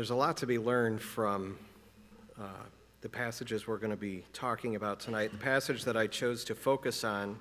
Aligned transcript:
There's 0.00 0.08
a 0.08 0.14
lot 0.14 0.38
to 0.38 0.46
be 0.46 0.58
learned 0.58 1.02
from 1.02 1.58
uh, 2.40 2.46
the 3.02 3.08
passages 3.10 3.66
we're 3.66 3.76
going 3.76 3.90
to 3.90 3.98
be 3.98 4.24
talking 4.32 4.74
about 4.74 4.98
tonight. 4.98 5.30
The 5.30 5.36
passage 5.36 5.84
that 5.84 5.94
I 5.94 6.06
chose 6.06 6.42
to 6.44 6.54
focus 6.54 7.04
on, 7.04 7.38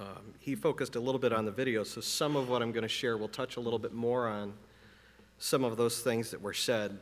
um, 0.00 0.32
he 0.38 0.54
focused 0.54 0.96
a 0.96 1.00
little 1.00 1.18
bit 1.18 1.34
on 1.34 1.44
the 1.44 1.50
video, 1.50 1.84
so 1.84 2.00
some 2.00 2.34
of 2.34 2.48
what 2.48 2.62
I'm 2.62 2.72
going 2.72 2.84
to 2.84 2.88
share 2.88 3.18
will 3.18 3.28
touch 3.28 3.58
a 3.58 3.60
little 3.60 3.78
bit 3.78 3.92
more 3.92 4.26
on 4.26 4.54
some 5.36 5.64
of 5.64 5.76
those 5.76 6.00
things 6.00 6.30
that 6.30 6.40
were 6.40 6.54
said. 6.54 6.98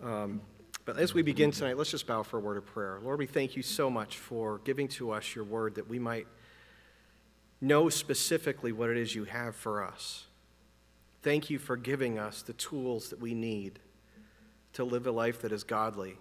Um, 0.00 0.42
but 0.84 0.96
as 1.00 1.12
we 1.12 1.22
begin 1.22 1.50
tonight, 1.50 1.76
let's 1.76 1.90
just 1.90 2.06
bow 2.06 2.22
for 2.22 2.36
a 2.36 2.40
word 2.40 2.56
of 2.56 2.66
prayer. 2.66 3.00
Lord, 3.02 3.18
we 3.18 3.26
thank 3.26 3.56
you 3.56 3.64
so 3.64 3.90
much 3.90 4.16
for 4.16 4.60
giving 4.62 4.86
to 4.90 5.10
us 5.10 5.34
your 5.34 5.44
word 5.44 5.74
that 5.74 5.90
we 5.90 5.98
might 5.98 6.28
know 7.60 7.88
specifically 7.88 8.70
what 8.70 8.90
it 8.90 8.96
is 8.96 9.16
you 9.16 9.24
have 9.24 9.56
for 9.56 9.82
us. 9.82 10.26
Thank 11.22 11.50
you 11.50 11.58
for 11.58 11.76
giving 11.76 12.18
us 12.18 12.42
the 12.42 12.54
tools 12.54 13.10
that 13.10 13.20
we 13.20 13.34
need 13.34 13.78
to 14.72 14.84
live 14.84 15.06
a 15.06 15.10
life 15.10 15.42
that 15.42 15.52
is 15.52 15.64
godly, 15.64 16.16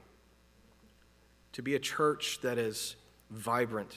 to 1.54 1.62
be 1.62 1.76
a 1.76 1.80
church 1.80 2.40
that 2.42 2.58
is 2.58 2.96
vibrant 3.30 3.96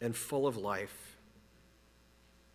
and 0.00 0.14
full 0.14 0.46
of 0.46 0.56
life 0.56 1.16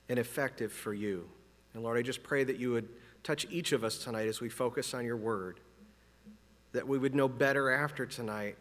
and 0.07 0.17
effective 0.17 0.71
for 0.71 0.93
you. 0.93 1.27
And 1.73 1.83
Lord, 1.83 1.97
I 1.97 2.01
just 2.01 2.23
pray 2.23 2.43
that 2.45 2.57
you 2.57 2.71
would 2.71 2.87
touch 3.23 3.45
each 3.49 3.73
of 3.73 3.83
us 3.83 3.97
tonight 3.97 4.27
as 4.27 4.39
we 4.39 4.47
focus 4.47 4.93
on 4.93 5.03
your 5.03 5.17
word, 5.17 5.59
that 6.71 6.87
we 6.87 6.97
would 6.97 7.15
know 7.15 7.27
better 7.27 7.69
after 7.69 8.05
tonight 8.05 8.55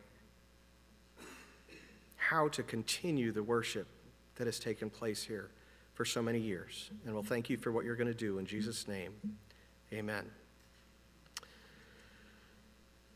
how 2.16 2.48
to 2.48 2.62
continue 2.62 3.30
the 3.30 3.42
worship 3.42 3.86
that 4.36 4.46
has 4.46 4.58
taken 4.58 4.90
place 4.90 5.22
here 5.22 5.50
for 5.94 6.04
so 6.04 6.20
many 6.20 6.40
years. 6.40 6.90
And 7.06 7.14
we'll 7.14 7.22
thank 7.22 7.48
you 7.48 7.56
for 7.56 7.72
what 7.72 7.84
you're 7.84 7.96
going 7.96 8.08
to 8.08 8.14
do. 8.14 8.38
In 8.38 8.46
Jesus' 8.46 8.86
name, 8.86 9.14
amen. 9.92 10.30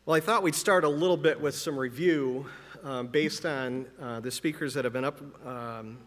Well, 0.05 0.15
I 0.15 0.21
thought 0.21 0.41
we'd 0.41 0.55
start 0.55 0.85
a 0.85 0.89
little 0.89 1.17
bit 1.17 1.39
with 1.39 1.55
some 1.55 1.77
review 1.77 2.47
um, 2.83 3.07
based 3.07 3.45
on 3.45 3.85
uh, 4.01 4.21
the 4.21 4.31
speakers 4.31 4.73
that 4.73 4.85
have 4.85 4.93
been 4.93 5.05
up. 5.05 5.21
Um, 5.45 5.99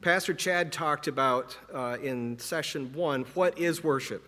Pastor 0.00 0.34
Chad 0.34 0.72
talked 0.72 1.06
about 1.06 1.56
uh, 1.72 1.96
in 2.02 2.38
session 2.38 2.92
one 2.92 3.24
what 3.34 3.58
is 3.58 3.82
worship. 3.82 4.24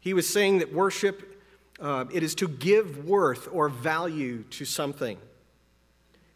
He 0.00 0.14
was 0.14 0.28
saying 0.28 0.58
that 0.58 0.72
worship 0.72 1.42
uh, 1.80 2.06
it 2.10 2.22
is 2.22 2.34
to 2.36 2.48
give 2.48 3.04
worth 3.04 3.48
or 3.52 3.68
value 3.68 4.44
to 4.44 4.64
something, 4.64 5.18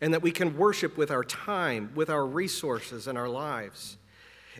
and 0.00 0.12
that 0.12 0.20
we 0.20 0.32
can 0.32 0.58
worship 0.58 0.98
with 0.98 1.10
our 1.10 1.24
time, 1.24 1.90
with 1.94 2.10
our 2.10 2.26
resources, 2.26 3.06
and 3.06 3.16
our 3.16 3.28
lives 3.28 3.96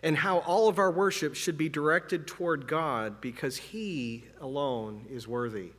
and 0.03 0.17
how 0.17 0.39
all 0.39 0.67
of 0.67 0.79
our 0.79 0.91
worship 0.91 1.35
should 1.35 1.57
be 1.57 1.69
directed 1.69 2.25
toward 2.25 2.67
God 2.67 3.21
because 3.21 3.57
He 3.57 4.25
alone 4.39 5.05
is 5.09 5.27
worthy. 5.27 5.71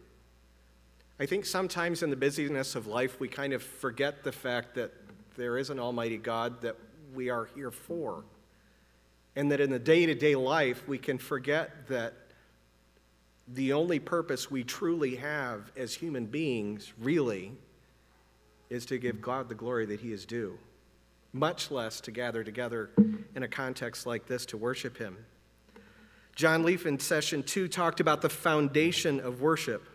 I 1.19 1.27
think 1.27 1.45
sometimes 1.45 2.03
in 2.03 2.11
the 2.11 2.17
busyness 2.17 2.75
of 2.75 2.87
life, 2.87 3.19
we 3.21 3.29
kind 3.29 3.53
of 3.53 3.63
forget 3.63 4.25
the 4.25 4.33
fact 4.33 4.75
that 4.75 4.93
there 5.37 5.59
is 5.59 5.71
an 5.71 5.79
Almighty 5.79 6.19
God 6.19 6.61
that 6.63 6.77
we 7.15 7.31
are 7.31 7.49
here 7.55 7.71
for. 7.71 8.25
And 9.35 9.51
that 9.51 9.61
in 9.61 9.71
the 9.71 9.79
day 9.79 10.07
to 10.07 10.15
day 10.15 10.35
life, 10.35 10.87
we 10.87 10.99
can 10.99 11.19
forget 11.19 11.89
that 11.89 12.15
the 13.49 13.73
only 13.73 13.99
purpose 13.99 14.51
we 14.51 14.63
truly 14.63 15.17
have 15.17 15.73
as 15.77 15.95
human 15.95 16.27
beings, 16.27 16.93
really, 16.99 17.53
is 18.71 18.87
to 18.87 18.99
give 18.99 19.21
God 19.21 19.49
the 19.49 19.55
glory 19.55 19.87
that 19.87 20.01
He 20.01 20.13
is 20.13 20.25
due 20.25 20.59
much 21.33 21.71
less 21.71 22.01
to 22.03 22.11
gather 22.11 22.45
together 22.45 22.91
in 23.35 23.43
a 23.43 23.49
context 23.49 24.07
like 24.07 24.27
this 24.27 24.47
to 24.47 24.57
worship 24.57 24.99
Him. 24.99 25.17
John 26.35 26.63
Leaf 26.63 26.87
in 26.87 26.99
session 26.99 27.43
two 27.43 27.69
talked 27.69 28.01
about 28.01 28.23
the 28.23 28.29
foundation 28.29 29.21
of 29.21 29.41
worship, 29.41 29.87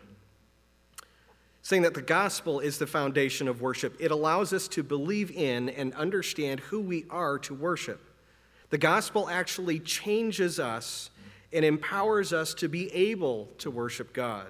saying 1.62 1.82
that 1.82 1.94
the 1.94 2.02
gospel 2.02 2.60
is 2.60 2.78
the 2.78 2.86
foundation 2.86 3.48
of 3.48 3.60
worship. 3.60 3.96
It 4.00 4.10
allows 4.10 4.52
us 4.52 4.68
to 4.68 4.82
believe 4.82 5.30
in 5.30 5.68
and 5.68 5.94
understand 5.94 6.60
who 6.60 6.80
we 6.80 7.06
are 7.10 7.38
to 7.40 7.54
worship. 7.54 8.00
The 8.70 8.78
gospel 8.78 9.28
actually 9.28 9.80
changes 9.80 10.60
us 10.60 11.10
and 11.52 11.64
empowers 11.64 12.32
us 12.32 12.54
to 12.54 12.68
be 12.68 12.92
able 12.92 13.48
to 13.58 13.70
worship 13.70 14.12
God. 14.12 14.48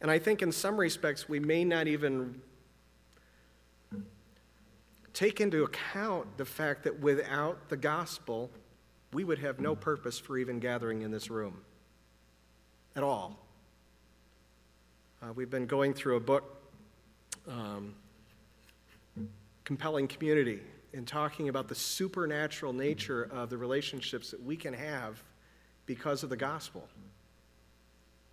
And 0.00 0.10
I 0.10 0.18
think 0.18 0.40
in 0.40 0.50
some 0.50 0.78
respects, 0.78 1.28
we 1.28 1.40
may 1.40 1.64
not 1.64 1.86
even 1.86 2.40
take 5.12 5.40
into 5.40 5.64
account 5.64 6.36
the 6.36 6.44
fact 6.44 6.84
that 6.84 7.00
without 7.00 7.68
the 7.68 7.76
gospel, 7.76 8.50
we 9.12 9.24
would 9.24 9.38
have 9.38 9.60
no 9.60 9.74
purpose 9.74 10.18
for 10.18 10.38
even 10.38 10.58
gathering 10.58 11.02
in 11.02 11.10
this 11.10 11.30
room 11.30 11.60
at 12.96 13.02
all. 13.02 13.38
Uh, 15.22 15.32
we've 15.32 15.50
been 15.50 15.66
going 15.66 15.92
through 15.92 16.16
a 16.16 16.20
book, 16.20 16.62
um, 17.48 17.94
Compelling 19.64 20.08
Community, 20.08 20.60
and 20.94 21.06
talking 21.06 21.48
about 21.48 21.68
the 21.68 21.74
supernatural 21.74 22.72
nature 22.72 23.28
of 23.32 23.50
the 23.50 23.56
relationships 23.56 24.30
that 24.30 24.42
we 24.42 24.56
can 24.56 24.72
have 24.72 25.22
because 25.86 26.22
of 26.22 26.30
the 26.30 26.36
gospel. 26.36 26.88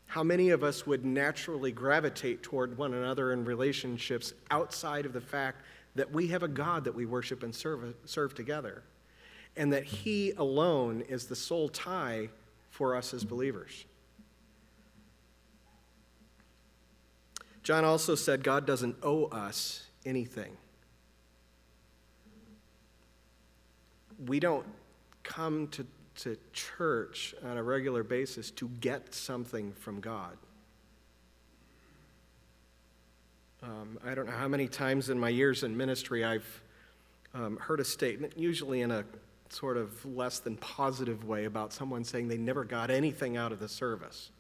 How 0.05 0.23
many 0.23 0.51
of 0.51 0.63
us 0.63 0.87
would 0.87 1.05
naturally 1.05 1.71
gravitate 1.71 2.41
toward 2.41 2.77
one 2.77 2.93
another 2.93 3.33
in 3.33 3.43
relationships 3.43 4.33
outside 4.49 5.05
of 5.05 5.13
the 5.13 5.21
fact 5.21 5.63
that 5.97 6.11
we 6.11 6.27
have 6.27 6.43
a 6.43 6.47
God 6.47 6.85
that 6.85 6.95
we 6.95 7.05
worship 7.05 7.43
and 7.43 7.53
serve, 7.53 7.95
serve 8.05 8.33
together, 8.33 8.83
and 9.55 9.73
that 9.73 9.83
He 9.83 10.31
alone 10.31 11.01
is 11.01 11.25
the 11.25 11.35
sole 11.35 11.69
tie 11.69 12.29
for 12.69 12.95
us 12.95 13.13
as 13.13 13.23
believers. 13.23 13.85
John 17.63 17.83
also 17.83 18.15
said 18.15 18.43
God 18.43 18.65
doesn't 18.65 18.95
owe 19.03 19.25
us 19.25 19.87
anything. 20.05 20.55
We 24.25 24.39
don't 24.39 24.65
come 25.23 25.67
to, 25.69 25.85
to 26.19 26.37
church 26.53 27.35
on 27.43 27.57
a 27.57 27.63
regular 27.63 28.03
basis 28.03 28.51
to 28.51 28.69
get 28.79 29.13
something 29.13 29.73
from 29.73 29.99
God. 29.99 30.37
Um, 33.67 33.99
I 34.05 34.15
don't 34.15 34.27
know 34.27 34.31
how 34.31 34.47
many 34.47 34.69
times 34.69 35.09
in 35.09 35.19
my 35.19 35.27
years 35.27 35.63
in 35.63 35.75
ministry 35.75 36.23
I've 36.23 36.61
um, 37.33 37.57
heard 37.57 37.81
a 37.81 37.83
statement, 37.83 38.37
usually 38.37 38.79
in 38.79 38.91
a 38.91 39.03
sort 39.49 39.75
of 39.75 40.05
less 40.05 40.39
than 40.39 40.55
positive 40.55 41.25
way, 41.25 41.43
about 41.43 41.73
someone 41.73 42.05
saying 42.05 42.29
they 42.29 42.37
never 42.37 42.63
got 42.63 42.89
anything 42.89 43.35
out 43.35 43.51
of 43.51 43.59
the 43.59 43.67
service. 43.67 44.31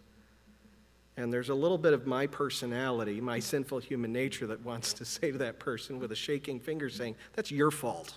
And 1.17 1.33
there's 1.33 1.49
a 1.49 1.53
little 1.53 1.77
bit 1.77 1.91
of 1.91 2.07
my 2.07 2.25
personality, 2.25 3.19
my 3.19 3.39
sinful 3.39 3.79
human 3.79 4.13
nature, 4.13 4.47
that 4.47 4.63
wants 4.63 4.93
to 4.93 5.03
say 5.05 5.31
to 5.31 5.37
that 5.39 5.59
person 5.59 5.99
with 5.99 6.13
a 6.13 6.15
shaking 6.15 6.61
finger, 6.61 6.89
saying, 6.89 7.15
That's 7.35 7.51
your 7.51 7.69
fault. 7.69 8.15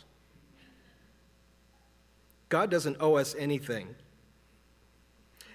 God 2.51 2.71
doesn't 2.71 2.99
owe 3.01 3.17
us 3.17 3.35
anything. 3.37 3.97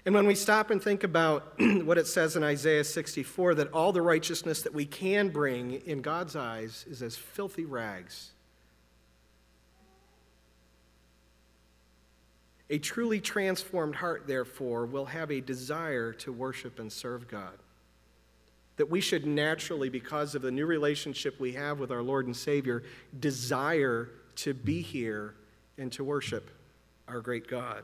And 0.06 0.14
when 0.14 0.28
we 0.28 0.36
stop 0.36 0.70
and 0.70 0.80
think 0.80 1.02
about 1.02 1.54
what 1.58 1.98
it 1.98 2.06
says 2.06 2.36
in 2.36 2.44
Isaiah 2.44 2.84
64, 2.84 3.56
that 3.56 3.72
all 3.72 3.90
the 3.90 4.00
righteousness 4.00 4.62
that 4.62 4.72
we 4.72 4.86
can 4.86 5.30
bring 5.30 5.72
in 5.72 6.00
God's 6.00 6.36
eyes 6.36 6.86
is 6.88 7.02
as 7.02 7.16
filthy 7.16 7.64
rags. 7.64 8.30
A 12.70 12.78
truly 12.78 13.20
transformed 13.20 13.96
heart, 13.96 14.28
therefore, 14.28 14.86
will 14.86 15.06
have 15.06 15.32
a 15.32 15.40
desire 15.40 16.12
to 16.14 16.32
worship 16.32 16.78
and 16.78 16.92
serve 16.92 17.26
God. 17.26 17.58
That 18.76 18.88
we 18.88 19.00
should 19.00 19.26
naturally, 19.26 19.88
because 19.88 20.36
of 20.36 20.42
the 20.42 20.52
new 20.52 20.66
relationship 20.66 21.40
we 21.40 21.52
have 21.52 21.80
with 21.80 21.90
our 21.90 22.02
Lord 22.02 22.26
and 22.26 22.36
Savior, 22.36 22.84
desire 23.18 24.10
to 24.36 24.54
be 24.54 24.82
here 24.82 25.34
and 25.78 25.90
to 25.92 26.04
worship 26.04 26.50
our 27.08 27.20
great 27.20 27.48
God. 27.48 27.82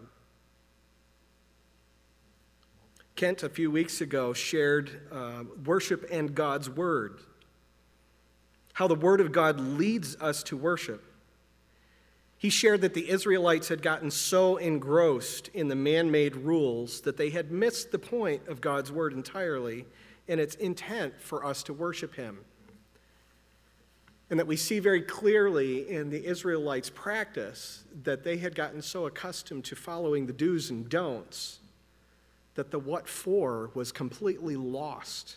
Kent, 3.23 3.45
a 3.45 3.49
few 3.49 3.71
weeks 3.71 4.01
ago, 4.01 4.33
shared 4.33 5.01
uh, 5.13 5.45
worship 5.65 6.09
and 6.11 6.35
God's 6.35 6.69
Word, 6.69 7.21
how 8.73 8.89
the 8.89 8.97
Word 8.97 9.21
of 9.21 9.31
God 9.31 9.61
leads 9.61 10.17
us 10.17 10.43
to 10.43 10.57
worship. 10.57 11.05
He 12.37 12.51
shared 12.51 12.81
that 12.81 12.95
the 12.95 13.09
Israelites 13.09 13.69
had 13.69 13.81
gotten 13.81 14.11
so 14.11 14.57
engrossed 14.57 15.51
in 15.55 15.69
the 15.69 15.77
man 15.77 16.11
made 16.11 16.35
rules 16.35 17.01
that 17.03 17.17
they 17.17 17.31
had 17.31 17.53
missed 17.53 17.93
the 17.93 17.99
point 18.01 18.49
of 18.49 18.61
God's 18.61 18.91
Word 18.91 19.13
entirely 19.13 19.85
and 20.27 20.41
its 20.41 20.57
intent 20.57 21.15
for 21.21 21.47
us 21.47 21.63
to 21.63 21.73
worship 21.73 22.17
Him. 22.17 22.41
And 24.31 24.41
that 24.41 24.49
we 24.49 24.57
see 24.57 24.81
very 24.81 25.03
clearly 25.03 25.89
in 25.89 26.11
the 26.11 26.27
Israelites' 26.27 26.91
practice 26.91 27.85
that 28.03 28.25
they 28.25 28.39
had 28.39 28.57
gotten 28.57 28.83
so 28.83 29.07
accustomed 29.07 29.65
to 29.67 29.77
following 29.77 30.27
the 30.27 30.33
do's 30.33 30.71
and 30.71 30.89
don'ts 30.89 31.61
that 32.55 32.71
the 32.71 32.79
what 32.79 33.09
for 33.09 33.71
was 33.75 33.93
completely 33.93 34.57
lost. 34.57 35.37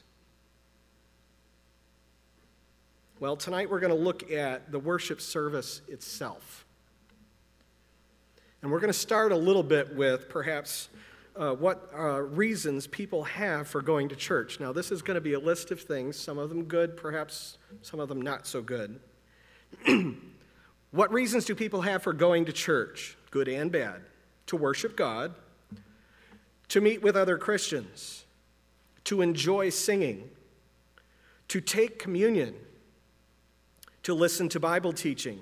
Well, 3.19 3.38
tonight 3.38 3.69
we're 3.69 3.79
going 3.79 3.95
to 3.95 4.00
look 4.00 4.29
at 4.31 4.71
the 4.71 4.79
worship 4.79 5.21
service 5.21 5.81
itself. 5.88 6.65
And 8.62 8.71
we're 8.71 8.79
going 8.79 8.91
to 8.91 9.00
start 9.00 9.31
a 9.31 9.38
little 9.38 9.63
bit 9.63 9.95
with 9.95 10.27
perhaps 10.27 10.89
uh, 11.38 11.53
what 11.53 11.89
uh, 11.97 12.21
reasons 12.21 12.88
people 12.88 13.23
have 13.23 13.67
for 13.67 13.81
going 13.81 14.09
to 14.09 14.15
church. 14.15 14.59
Now, 14.59 14.73
this 14.73 14.91
is 14.91 15.01
going 15.01 15.15
to 15.15 15.21
be 15.21 15.33
a 15.33 15.39
list 15.39 15.71
of 15.71 15.81
things, 15.81 16.17
some 16.17 16.38
of 16.38 16.50
them 16.50 16.63
good, 16.63 16.97
perhaps 16.97 17.57
some 17.81 18.00
of 18.00 18.09
them 18.09 18.21
not 18.21 18.47
so 18.47 18.62
good. 18.62 19.00
what 20.91 21.12
reasons 21.12 21.45
do 21.45 21.56
people 21.56 21.81
have 21.81 22.03
for 22.03 22.13
going 22.13 22.45
to 22.45 22.51
church, 22.51 23.17
good 23.31 23.47
and 23.47 23.71
bad? 23.71 24.01
To 24.47 24.57
worship 24.57 24.95
God, 24.95 25.35
to 26.69 26.81
meet 26.81 27.01
with 27.01 27.15
other 27.15 27.38
Christians, 27.38 28.25
to 29.06 29.21
enjoy 29.21 29.69
singing, 29.69 30.29
to 31.47 31.62
take 31.62 32.00
communion, 32.00 32.56
to 34.03 34.13
listen 34.13 34.50
to 34.50 34.59
Bible 34.59 34.94
teaching, 34.94 35.41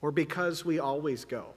or 0.00 0.10
because 0.10 0.64
we 0.64 0.78
always 0.78 1.24
go 1.24 1.54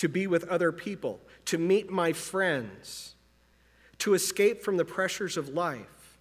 to 0.00 0.08
be 0.08 0.26
with 0.26 0.48
other 0.48 0.72
people, 0.72 1.20
to 1.44 1.58
meet 1.58 1.90
my 1.90 2.10
friends, 2.10 3.14
to 3.98 4.14
escape 4.14 4.62
from 4.62 4.78
the 4.78 4.84
pressures 4.84 5.36
of 5.36 5.50
life, 5.50 6.18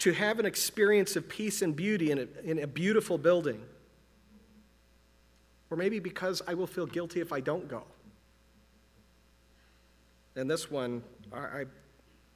to 0.00 0.12
have 0.12 0.40
an 0.40 0.46
experience 0.46 1.14
of 1.14 1.28
peace 1.28 1.62
and 1.62 1.76
beauty 1.76 2.10
in 2.10 2.18
a, 2.18 2.26
in 2.42 2.58
a 2.58 2.66
beautiful 2.66 3.18
building. 3.18 3.62
Or 5.70 5.76
maybe 5.76 6.00
because 6.00 6.42
I 6.48 6.54
will 6.54 6.66
feel 6.66 6.86
guilty 6.86 7.20
if 7.20 7.32
I 7.32 7.38
don't 7.38 7.68
go. 7.68 7.84
And 10.36 10.50
this 10.50 10.70
one, 10.70 11.02
I 11.32 11.64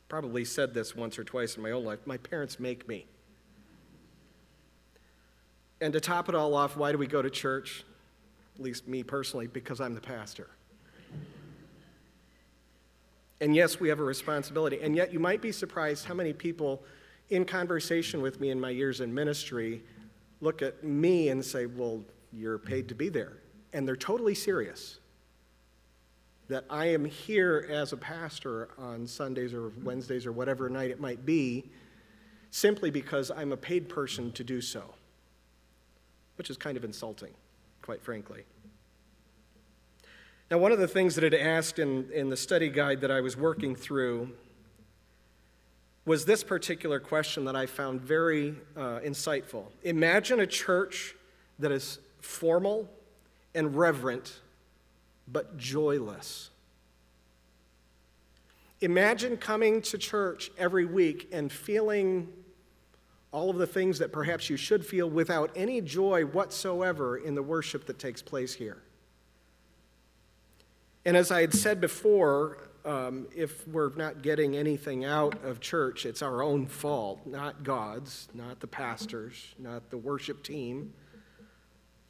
probably 0.08 0.44
said 0.44 0.74
this 0.74 0.94
once 0.94 1.18
or 1.18 1.24
twice 1.24 1.56
in 1.56 1.62
my 1.62 1.70
own 1.72 1.84
life 1.84 2.00
my 2.06 2.16
parents 2.16 2.60
make 2.60 2.86
me. 2.88 3.06
And 5.80 5.92
to 5.92 6.00
top 6.00 6.28
it 6.28 6.34
all 6.34 6.54
off, 6.54 6.76
why 6.76 6.92
do 6.92 6.98
we 6.98 7.06
go 7.06 7.20
to 7.20 7.30
church? 7.30 7.84
at 8.56 8.62
least 8.62 8.88
me 8.88 9.02
personally, 9.02 9.46
because 9.46 9.80
I'm 9.80 9.94
the 9.94 10.00
pastor. 10.00 10.48
And 13.40 13.54
yes, 13.54 13.78
we 13.78 13.90
have 13.90 14.00
a 14.00 14.04
responsibility. 14.04 14.80
And 14.80 14.96
yet, 14.96 15.12
you 15.12 15.20
might 15.20 15.42
be 15.42 15.52
surprised 15.52 16.06
how 16.06 16.14
many 16.14 16.32
people 16.32 16.82
in 17.28 17.44
conversation 17.44 18.22
with 18.22 18.40
me 18.40 18.50
in 18.50 18.58
my 18.58 18.70
years 18.70 19.02
in 19.02 19.12
ministry 19.12 19.82
look 20.40 20.62
at 20.62 20.82
me 20.82 21.28
and 21.28 21.44
say, 21.44 21.66
Well, 21.66 22.02
you're 22.32 22.58
paid 22.58 22.88
to 22.88 22.94
be 22.94 23.10
there. 23.10 23.34
And 23.74 23.86
they're 23.86 23.94
totally 23.94 24.34
serious 24.34 25.00
that 26.48 26.64
I 26.70 26.86
am 26.86 27.04
here 27.04 27.66
as 27.70 27.92
a 27.92 27.96
pastor 27.96 28.68
on 28.78 29.06
Sundays 29.06 29.52
or 29.52 29.72
Wednesdays 29.82 30.26
or 30.26 30.32
whatever 30.32 30.68
night 30.68 30.90
it 30.90 31.00
might 31.00 31.26
be, 31.26 31.64
simply 32.50 32.90
because 32.90 33.30
I'm 33.30 33.52
a 33.52 33.56
paid 33.56 33.88
person 33.88 34.32
to 34.32 34.44
do 34.44 34.60
so, 34.60 34.94
which 36.36 36.50
is 36.50 36.56
kind 36.56 36.76
of 36.76 36.84
insulting 36.84 37.34
quite 37.86 38.02
frankly. 38.02 38.42
Now, 40.50 40.58
one 40.58 40.72
of 40.72 40.80
the 40.80 40.88
things 40.88 41.14
that 41.14 41.22
it 41.22 41.32
asked 41.32 41.78
in, 41.78 42.10
in 42.10 42.30
the 42.30 42.36
study 42.36 42.68
guide 42.68 43.00
that 43.02 43.12
I 43.12 43.20
was 43.20 43.36
working 43.36 43.76
through 43.76 44.32
was 46.04 46.24
this 46.24 46.42
particular 46.42 46.98
question 46.98 47.44
that 47.44 47.54
I 47.54 47.66
found 47.66 48.00
very 48.00 48.56
uh, 48.76 48.98
insightful. 49.04 49.66
Imagine 49.84 50.40
a 50.40 50.46
church 50.48 51.14
that 51.60 51.70
is 51.70 52.00
formal 52.20 52.90
and 53.54 53.76
reverent, 53.76 54.40
but 55.28 55.56
joyless. 55.56 56.50
Imagine 58.80 59.36
coming 59.36 59.80
to 59.82 59.98
church 59.98 60.50
every 60.58 60.84
week 60.84 61.28
and 61.32 61.50
feeling 61.50 62.28
all 63.32 63.50
of 63.50 63.56
the 63.56 63.66
things 63.66 63.98
that 63.98 64.12
perhaps 64.12 64.48
you 64.48 64.56
should 64.56 64.84
feel 64.84 65.08
without 65.08 65.50
any 65.56 65.80
joy 65.80 66.24
whatsoever 66.24 67.16
in 67.16 67.34
the 67.34 67.42
worship 67.42 67.86
that 67.86 67.98
takes 67.98 68.22
place 68.22 68.54
here. 68.54 68.82
And 71.04 71.16
as 71.16 71.30
I 71.30 71.40
had 71.40 71.54
said 71.54 71.80
before, 71.80 72.58
um, 72.84 73.26
if 73.34 73.66
we're 73.68 73.94
not 73.96 74.22
getting 74.22 74.56
anything 74.56 75.04
out 75.04 75.44
of 75.44 75.60
church, 75.60 76.06
it's 76.06 76.22
our 76.22 76.42
own 76.42 76.66
fault, 76.66 77.26
not 77.26 77.62
God's, 77.62 78.28
not 78.32 78.60
the 78.60 78.66
pastor's, 78.66 79.54
not 79.58 79.90
the 79.90 79.98
worship 79.98 80.42
team. 80.42 80.92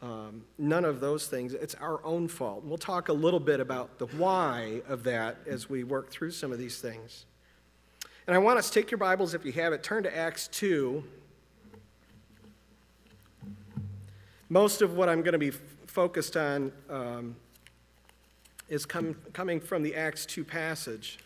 Um, 0.07 0.45
none 0.57 0.85
of 0.85 1.01
those 1.01 1.27
things. 1.27 1.53
It's 1.53 1.75
our 1.75 2.05
own 2.05 2.29
fault. 2.29 2.63
We'll 2.63 2.79
talk 2.79 3.09
a 3.09 3.13
little 3.13 3.41
bit 3.41 3.59
about 3.59 3.99
the 3.99 4.07
why 4.07 4.83
of 4.87 5.03
that 5.03 5.39
as 5.49 5.69
we 5.69 5.83
work 5.83 6.11
through 6.11 6.31
some 6.31 6.53
of 6.53 6.59
these 6.59 6.79
things. 6.79 7.27
And 8.29 8.37
I 8.37 8.39
want 8.39 8.57
us 8.57 8.69
to 8.71 8.81
take 8.81 8.93
your 8.93 8.99
Bibles, 8.99 9.35
if 9.35 9.45
you 9.45 9.51
have 9.53 9.73
it, 9.73 9.83
turn 9.83 10.05
to 10.05 10.17
Acts 10.17 10.47
2. 10.49 11.03
Most 14.49 14.81
of 14.81 14.95
what 14.95 15.09
I'm 15.09 15.23
going 15.23 15.33
to 15.33 15.39
be 15.39 15.51
focused 15.87 16.37
on 16.37 16.71
um, 16.89 17.35
is 18.69 18.87
com- 18.87 19.17
coming 19.33 19.59
from 19.59 19.83
the 19.83 19.97
Acts 19.97 20.25
2 20.25 20.45
passage. 20.45 21.19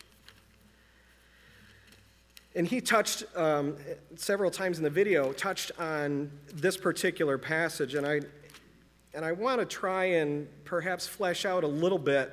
And 2.55 2.67
he 2.67 2.81
touched 2.81 3.25
um, 3.35 3.77
several 4.15 4.49
times 4.49 4.79
in 4.79 4.83
the 4.83 4.89
video, 4.89 5.33
touched 5.33 5.71
on 5.77 6.31
this 6.51 6.77
particular 6.77 7.37
passage, 7.37 7.93
and 7.93 8.07
I, 8.07 8.21
and 9.13 9.25
I 9.25 9.31
want 9.33 9.59
to 9.59 9.65
try 9.65 10.05
and 10.05 10.47
perhaps 10.63 11.07
flesh 11.07 11.45
out 11.45 11.63
a 11.63 11.67
little 11.67 11.99
bit 11.99 12.31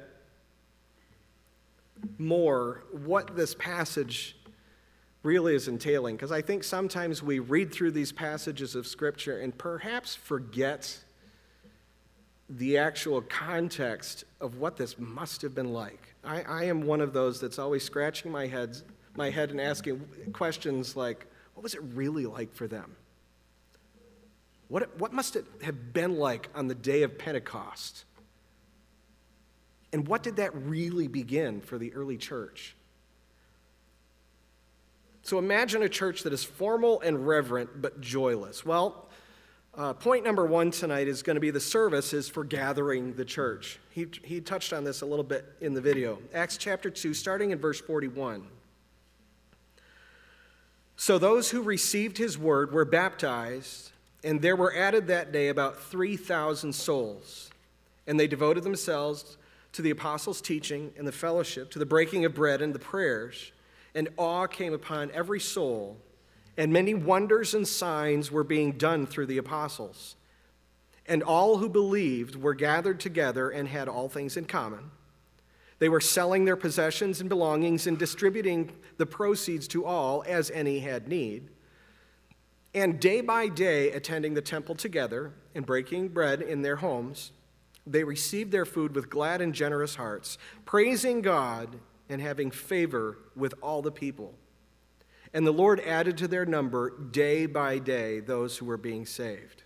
more 2.19 2.85
what 2.93 3.35
this 3.35 3.55
passage 3.55 4.37
really 5.23 5.55
is 5.55 5.69
entailing. 5.69 6.17
Because 6.17 6.33
I 6.33 6.43
think 6.43 6.63
sometimes 6.63 7.23
we 7.23 7.41
read 7.41 7.73
through 7.73 7.91
these 7.91 8.13
passages 8.13 8.75
of 8.75 8.87
Scripture 8.87 9.41
and 9.41 9.57
perhaps 9.57 10.15
forget 10.15 10.99
the 12.49 12.79
actual 12.79 13.21
context 13.23 14.25
of 14.41 14.59
what 14.59 14.77
this 14.77 14.99
must 14.99 15.43
have 15.43 15.55
been 15.55 15.73
like. 15.73 16.15
I, 16.25 16.43
I 16.43 16.65
am 16.65 16.83
one 16.83 17.01
of 17.01 17.13
those 17.13 17.41
that's 17.41 17.59
always 17.59 17.83
scratching 17.83 18.31
my 18.31 18.47
head, 18.47 18.77
my 19.17 19.31
head 19.31 19.51
and 19.51 19.61
asking 19.61 20.01
questions 20.33 20.97
like, 20.97 21.27
what 21.55 21.63
was 21.63 21.75
it 21.75 21.83
really 21.95 22.25
like 22.25 22.55
for 22.55 22.67
them? 22.67 22.97
What, 24.69 24.99
what 24.99 25.13
must 25.13 25.35
it 25.37 25.47
have 25.63 25.93
been 25.93 26.19
like 26.19 26.49
on 26.55 26.69
the 26.69 26.75
day 26.75 27.03
of 27.03 27.19
Pentecost? 27.19 28.05
And 29.93 30.07
what 30.07 30.23
did 30.23 30.37
that 30.37 30.55
really 30.55 31.09
begin 31.09 31.61
for 31.61 31.79
the 31.79 31.93
early 31.95 32.19
church? 32.19 32.77
So 35.23 35.39
imagine 35.39 35.83
a 35.83 35.89
church 35.89 36.23
that 36.23 36.33
is 36.33 36.45
formal 36.45 37.01
and 37.01 37.27
reverent 37.27 37.83
but 37.83 38.01
joyless. 38.01 38.65
Well, 38.65 39.09
uh, 39.75 39.93
point 39.93 40.25
number 40.25 40.45
one 40.45 40.71
tonight 40.71 41.07
is 41.07 41.23
going 41.23 41.37
to 41.37 41.41
be 41.41 41.51
the 41.51 41.61
service 41.61 42.13
is 42.13 42.29
for 42.29 42.45
gathering 42.45 43.15
the 43.15 43.25
church. 43.25 43.79
He, 43.91 44.07
he 44.25 44.41
touched 44.41 44.73
on 44.73 44.85
this 44.85 45.03
a 45.03 45.07
little 45.07 45.25
bit 45.25 45.45
in 45.61 45.73
the 45.73 45.81
video. 45.81 46.19
Acts 46.35 46.57
chapter 46.57 46.91
2, 46.91 47.15
starting 47.15 47.51
in 47.51 47.59
verse 47.59 47.81
41. 47.81 48.47
So 50.97 51.17
those 51.19 51.51
who 51.51 51.63
received 51.63 52.19
his 52.19 52.37
word 52.37 52.73
were 52.73 52.85
baptized, 52.85 53.93
and 54.25 54.43
there 54.43 54.57
were 54.57 54.75
added 54.75 55.07
that 55.07 55.33
day 55.33 55.49
about 55.49 55.81
3,000 55.81 56.73
souls. 56.73 57.51
And 58.07 58.19
they 58.19 58.27
devoted 58.27 58.65
themselves 58.65 59.37
to 59.73 59.83
the 59.83 59.91
apostles' 59.91 60.41
teaching 60.41 60.93
and 60.97 61.07
the 61.07 61.13
fellowship, 61.13 61.71
to 61.73 61.79
the 61.79 61.87
breaking 61.87 62.25
of 62.25 62.35
bread 62.35 62.63
and 62.63 62.75
the 62.75 62.79
prayers 62.79 63.53
and 63.95 64.09
awe 64.17 64.47
came 64.47 64.73
upon 64.73 65.11
every 65.13 65.41
soul, 65.41 65.97
and 66.57 66.73
many 66.73 66.95
wonders 66.95 67.55
and 67.55 67.67
signs 67.67 68.31
were 68.31 68.45
being 68.45 68.73
done 68.73 69.07
through 69.07 69.27
the 69.27 69.39
apostles. 69.39 70.17
And 71.07 71.23
all 71.23 71.59
who 71.59 71.69
believed 71.69 72.37
were 72.37 72.55
gathered 72.55 73.01
together 73.01 73.51
and 73.51 73.67
had 73.67 73.89
all 73.89 74.09
things 74.09 74.37
in 74.37 74.45
common. 74.45 74.91
They 75.79 75.89
were 75.89 76.01
selling 76.01 76.45
their 76.45 76.57
possessions 76.57 77.21
and 77.21 77.29
belongings 77.29 77.87
and 77.87 77.99
distributing 77.99 78.73
the 78.99 79.07
proceeds 79.07 79.67
to 79.69 79.85
all 79.85 80.25
as 80.27 80.51
any 80.51 80.81
had 80.81 81.09
need. 81.09 81.49
And 82.75 83.01
day 83.01 83.21
by 83.21 83.49
day, 83.49 83.91
attending 83.93 84.35
the 84.35 84.43
temple 84.43 84.75
together 84.75 85.33
and 85.55 85.65
breaking 85.65 86.09
bread 86.09 86.43
in 86.43 86.63
their 86.63 86.77
homes, 86.77 87.33
they 87.87 88.05
received 88.05 88.53
their 88.53 88.67
food 88.67 88.95
with 88.95 89.09
glad 89.09 89.41
and 89.41 89.55
generous 89.55 89.95
hearts, 89.95 90.37
praising 90.65 91.23
God 91.23 91.79
and 92.09 92.21
having 92.21 92.51
favor 92.51 93.19
with 93.35 93.55
all 93.63 93.83
the 93.83 93.91
people. 93.91 94.35
And 95.33 95.47
the 95.47 95.53
Lord 95.53 95.81
added 95.81 96.17
to 96.19 96.29
their 96.29 96.47
number 96.47 96.91
day 96.91 97.47
by 97.47 97.79
day 97.79 98.21
those 98.21 98.57
who 98.57 98.67
were 98.67 98.77
being 98.77 99.07
saved. 99.07 99.63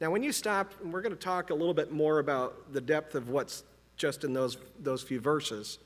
Now, 0.00 0.10
when 0.10 0.22
you 0.22 0.32
stop, 0.32 0.72
we're 0.82 1.02
going 1.02 1.14
to 1.14 1.18
talk 1.18 1.50
a 1.50 1.54
little 1.54 1.74
bit 1.74 1.92
more 1.92 2.18
about 2.18 2.72
the 2.72 2.80
depth 2.80 3.14
of 3.14 3.28
what's 3.28 3.62
just 3.96 4.24
in 4.24 4.32
those, 4.32 4.56
those 4.80 5.02
few 5.02 5.20
verses. 5.20 5.78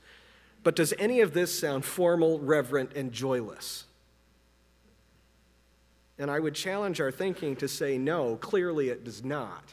But 0.63 0.75
does 0.75 0.93
any 0.99 1.21
of 1.21 1.33
this 1.33 1.57
sound 1.57 1.85
formal, 1.85 2.39
reverent, 2.39 2.93
and 2.95 3.11
joyless? 3.11 3.85
And 6.19 6.29
I 6.29 6.37
would 6.39 6.53
challenge 6.53 6.99
our 6.99 7.11
thinking 7.11 7.55
to 7.55 7.67
say 7.69 7.97
no, 7.97 8.35
clearly 8.35 8.89
it 8.89 9.05
does 9.05 9.23
not. 9.23 9.63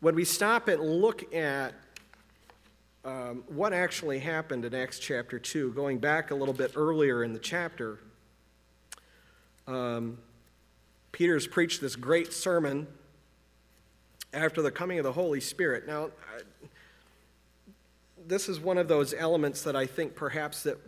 When 0.00 0.14
we 0.14 0.26
stop 0.26 0.68
and 0.68 0.82
look 0.82 1.34
at 1.34 1.72
um, 3.04 3.44
what 3.48 3.72
actually 3.72 4.18
happened 4.18 4.66
in 4.66 4.74
Acts 4.74 4.98
chapter 4.98 5.38
2, 5.38 5.72
going 5.72 5.98
back 5.98 6.30
a 6.30 6.34
little 6.34 6.52
bit 6.52 6.72
earlier 6.76 7.24
in 7.24 7.32
the 7.32 7.38
chapter, 7.38 7.98
um, 9.66 10.18
Peter's 11.12 11.46
preached 11.46 11.80
this 11.80 11.96
great 11.96 12.32
sermon 12.32 12.86
after 14.34 14.60
the 14.60 14.70
coming 14.70 14.98
of 14.98 15.04
the 15.04 15.12
Holy 15.12 15.40
Spirit. 15.40 15.86
Now, 15.86 16.10
this 18.26 18.48
is 18.48 18.60
one 18.60 18.76
of 18.76 18.88
those 18.88 19.14
elements 19.14 19.62
that 19.62 19.76
I 19.76 19.86
think 19.86 20.14
perhaps 20.14 20.62
that 20.64 20.78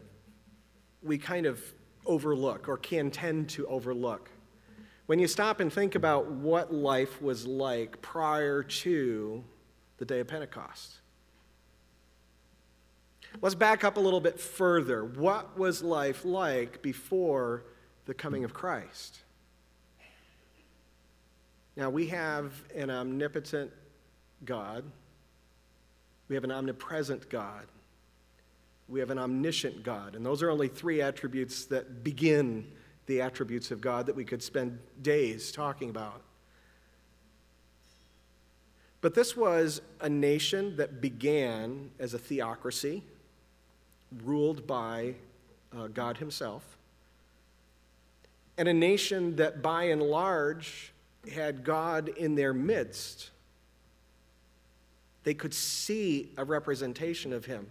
we 1.05 1.19
kind 1.19 1.47
of 1.47 1.61
overlook 2.07 2.69
or 2.69 2.77
can 2.77 3.11
tend 3.11 3.49
to 3.51 3.67
overlook. 3.67 4.31
When 5.07 5.19
you 5.19 5.27
stop 5.29 5.61
and 5.61 5.73
think 5.73 5.95
about 5.95 6.31
what 6.31 6.73
life 6.73 7.21
was 7.21 7.47
like 7.47 8.01
prior 8.01 8.63
to 8.63 9.45
the 9.99 10.05
day 10.05 10.21
of 10.21 10.29
Pentecost. 10.29 11.01
Let's 13.41 13.55
back 13.55 13.85
up 13.85 13.97
a 13.97 14.01
little 14.01 14.21
bit 14.21 14.39
further. 14.39 15.05
What 15.05 15.59
was 15.59 15.83
life 15.83 16.25
like 16.25 16.83
before 16.83 17.65
the 18.07 18.15
coming 18.15 18.45
of 18.45 18.55
Christ? 18.55 19.21
Now, 21.77 21.91
we 21.91 22.07
have 22.09 22.53
an 22.75 22.91
omnipotent 22.91 23.73
God, 24.45 24.85
we 26.29 26.35
have 26.37 26.45
an 26.45 26.53
omnipresent 26.53 27.29
God, 27.29 27.67
we 28.89 29.01
have 29.01 29.11
an 29.11 29.19
omniscient 29.19 29.83
God, 29.83 30.15
and 30.15 30.25
those 30.25 30.43
are 30.43 30.51
only 30.51 30.69
three 30.69 31.01
attributes 31.01 31.65
that 31.67 32.05
begin 32.05 32.67
the 33.07 33.21
attributes 33.21 33.71
of 33.71 33.81
God 33.81 34.07
that 34.07 34.17
we 34.17 34.25
could 34.25 34.43
spend 34.43 34.79
days 35.03 35.53
talking 35.53 35.91
about. 35.91 36.23
But 39.01 39.15
this 39.15 39.37
was 39.37 39.83
a 40.01 40.09
nation 40.09 40.77
that 40.77 41.01
began 41.01 41.91
as 41.99 42.15
a 42.15 42.19
theocracy, 42.19 43.03
ruled 44.25 44.67
by 44.67 45.15
uh, 45.77 45.89
God 45.89 46.17
Himself, 46.17 46.63
and 48.57 48.69
a 48.69 48.73
nation 48.73 49.37
that 49.37 49.61
by 49.61 49.85
and 49.85 50.03
large 50.03 50.93
had 51.33 51.65
God 51.65 52.09
in 52.09 52.35
their 52.35 52.55
midst. 52.55 53.31
They 55.25 55.35
could 55.35 55.55
see 55.55 56.31
a 56.37 56.45
representation 56.45 57.33
of 57.33 57.47
Him. 57.47 57.67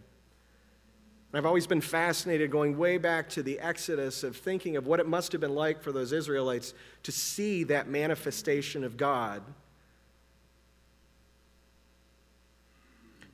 I've 1.35 1.47
always 1.47 1.65
been 1.65 1.81
fascinated 1.81 2.51
going 2.51 2.77
way 2.77 2.99
back 2.99 3.27
to 3.29 3.41
the 3.41 3.59
Exodus 3.59 4.23
of 4.23 4.37
thinking 4.37 4.77
of 4.77 4.85
what 4.85 4.99
it 4.99 5.07
must 5.07 5.31
have 5.31 5.41
been 5.41 5.55
like 5.55 5.81
for 5.81 5.91
those 5.91 6.13
Israelites 6.13 6.75
to 7.03 7.11
see 7.11 7.63
that 7.65 7.87
manifestation 7.87 8.83
of 8.83 8.97
God. 8.97 9.41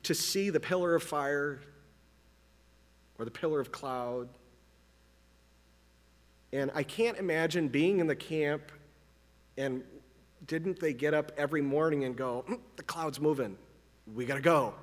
To 0.04 0.14
see 0.14 0.48
the 0.48 0.60
pillar 0.60 0.94
of 0.94 1.02
fire 1.02 1.60
or 3.18 3.26
the 3.26 3.30
pillar 3.30 3.60
of 3.60 3.70
cloud. 3.70 4.30
And 6.54 6.70
I 6.74 6.82
can't 6.82 7.18
imagine 7.18 7.68
being 7.68 8.00
in 8.00 8.06
the 8.06 8.16
camp 8.16 8.72
and 9.58 9.84
didn't 10.46 10.80
they 10.80 10.94
get 10.94 11.12
up 11.12 11.32
every 11.36 11.60
morning 11.60 12.04
and 12.04 12.16
go, 12.16 12.46
mm, 12.48 12.58
the 12.76 12.82
cloud's 12.82 13.20
moving, 13.20 13.58
we 14.14 14.24
got 14.24 14.36
to 14.36 14.40
go? 14.40 14.74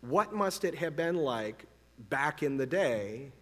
What 0.00 0.32
must 0.34 0.64
it 0.64 0.76
have 0.76 0.96
been 0.96 1.16
like 1.16 1.66
back 2.08 2.42
in 2.42 2.56
the 2.56 2.66
day 2.66 3.32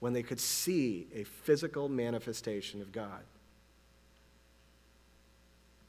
when 0.00 0.12
they 0.12 0.22
could 0.22 0.40
see 0.40 1.06
a 1.14 1.24
physical 1.24 1.88
manifestation 1.88 2.80
of 2.80 2.92
God? 2.92 3.22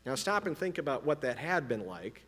Now, 0.06 0.15
stop 0.15 0.46
and 0.46 0.58
think 0.58 0.77
about 0.77 1.06
what 1.06 1.22
that 1.22 1.38
had 1.38 1.67
been 1.67 1.86
like. 1.86 2.24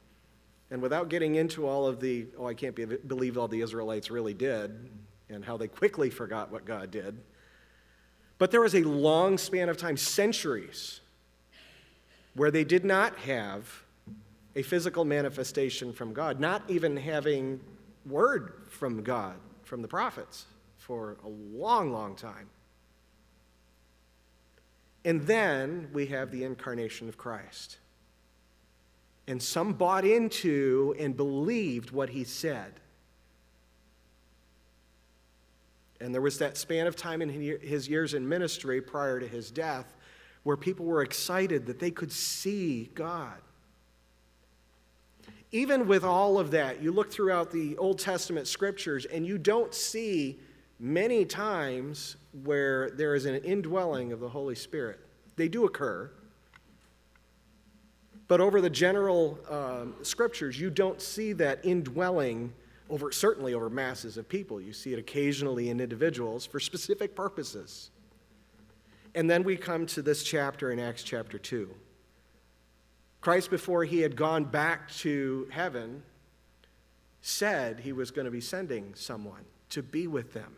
And 0.71 0.81
without 0.81 1.09
getting 1.09 1.35
into 1.35 1.67
all 1.67 1.87
of 1.87 1.99
the, 1.99 2.27
oh, 2.37 2.45
I 2.45 2.53
can't 2.53 2.75
be, 2.75 2.85
believe 2.85 3.37
all 3.37 3.47
the 3.47 3.61
Israelites 3.61 4.11
really 4.11 4.33
did, 4.33 4.89
and 5.29 5.43
how 5.43 5.57
they 5.57 5.67
quickly 5.67 6.09
forgot 6.09 6.51
what 6.51 6.65
God 6.65 6.91
did. 6.91 7.17
But 8.37 8.51
there 8.51 8.61
was 8.61 8.75
a 8.75 8.83
long 8.83 9.37
span 9.37 9.69
of 9.69 9.77
time, 9.77 9.97
centuries, 9.97 10.99
where 12.35 12.51
they 12.51 12.63
did 12.63 12.85
not 12.85 13.17
have 13.19 13.83
a 14.55 14.61
physical 14.61 15.05
manifestation 15.05 15.93
from 15.93 16.13
God, 16.13 16.39
not 16.39 16.63
even 16.67 16.97
having 16.97 17.59
word 18.05 18.53
from 18.69 19.03
God, 19.03 19.35
from 19.63 19.81
the 19.81 19.87
prophets, 19.87 20.45
for 20.77 21.17
a 21.23 21.27
long, 21.27 21.91
long 21.91 22.15
time. 22.15 22.49
And 25.05 25.21
then 25.21 25.89
we 25.93 26.07
have 26.07 26.31
the 26.31 26.43
incarnation 26.43 27.07
of 27.07 27.17
Christ. 27.17 27.77
And 29.27 29.41
some 29.41 29.73
bought 29.73 30.05
into 30.05 30.95
and 30.99 31.15
believed 31.15 31.91
what 31.91 32.09
he 32.09 32.23
said. 32.23 32.73
And 36.01 36.13
there 36.13 36.21
was 36.21 36.39
that 36.39 36.57
span 36.57 36.87
of 36.87 36.95
time 36.95 37.21
in 37.21 37.29
his 37.29 37.87
years 37.87 38.13
in 38.13 38.27
ministry 38.27 38.81
prior 38.81 39.19
to 39.19 39.27
his 39.27 39.51
death 39.51 39.93
where 40.43 40.57
people 40.57 40.85
were 40.85 41.01
excited 41.01 41.65
that 41.67 41.79
they 41.79 41.91
could 41.91 42.11
see 42.11 42.89
God 42.95 43.39
even 45.51 45.87
with 45.87 46.03
all 46.03 46.37
of 46.37 46.51
that, 46.51 46.81
you 46.81 46.91
look 46.91 47.11
throughout 47.11 47.51
the 47.51 47.75
Old 47.77 47.99
Testament 47.99 48.47
scriptures 48.47 49.05
and 49.05 49.25
you 49.25 49.37
don't 49.37 49.73
see 49.73 50.39
many 50.79 51.25
times 51.25 52.15
where 52.43 52.91
there 52.91 53.15
is 53.15 53.25
an 53.25 53.35
indwelling 53.35 54.11
of 54.11 54.19
the 54.19 54.29
Holy 54.29 54.55
Spirit. 54.55 54.99
They 55.35 55.47
do 55.47 55.65
occur. 55.65 56.11
But 58.27 58.39
over 58.41 58.61
the 58.61 58.69
general 58.69 59.39
um, 59.49 59.95
scriptures, 60.03 60.59
you 60.59 60.69
don't 60.69 61.01
see 61.01 61.33
that 61.33 61.65
indwelling 61.65 62.53
over, 62.89 63.11
certainly 63.11 63.55
over 63.55 63.69
masses 63.71 64.17
of 64.17 64.29
people. 64.29 64.61
You 64.61 64.71
see 64.71 64.93
it 64.93 64.99
occasionally 64.99 65.69
in 65.69 65.79
individuals 65.79 66.45
for 66.45 66.59
specific 66.59 67.15
purposes. 67.15 67.89
And 69.15 69.27
then 69.27 69.43
we 69.43 69.57
come 69.57 69.87
to 69.87 70.03
this 70.03 70.23
chapter 70.23 70.71
in 70.71 70.79
Acts 70.79 71.01
chapter 71.01 71.39
2. 71.39 71.69
Christ, 73.21 73.49
before 73.49 73.83
he 73.83 73.99
had 74.01 74.15
gone 74.15 74.45
back 74.45 74.89
to 74.99 75.47
heaven, 75.51 76.03
said 77.21 77.81
he 77.81 77.91
was 77.91 78.11
going 78.11 78.25
to 78.25 78.31
be 78.31 78.41
sending 78.41 78.93
someone 78.95 79.43
to 79.69 79.83
be 79.83 80.07
with 80.07 80.33
them. 80.33 80.55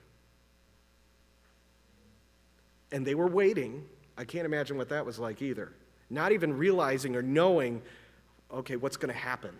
And 2.91 3.05
they 3.05 3.15
were 3.15 3.27
waiting. 3.27 3.85
I 4.17 4.25
can't 4.25 4.45
imagine 4.45 4.77
what 4.77 4.89
that 4.89 5.05
was 5.05 5.17
like 5.17 5.41
either. 5.41 5.73
Not 6.09 6.33
even 6.33 6.57
realizing 6.57 7.15
or 7.15 7.21
knowing, 7.21 7.81
okay, 8.53 8.75
what's 8.75 8.97
going 8.97 9.13
to 9.13 9.19
happen. 9.19 9.51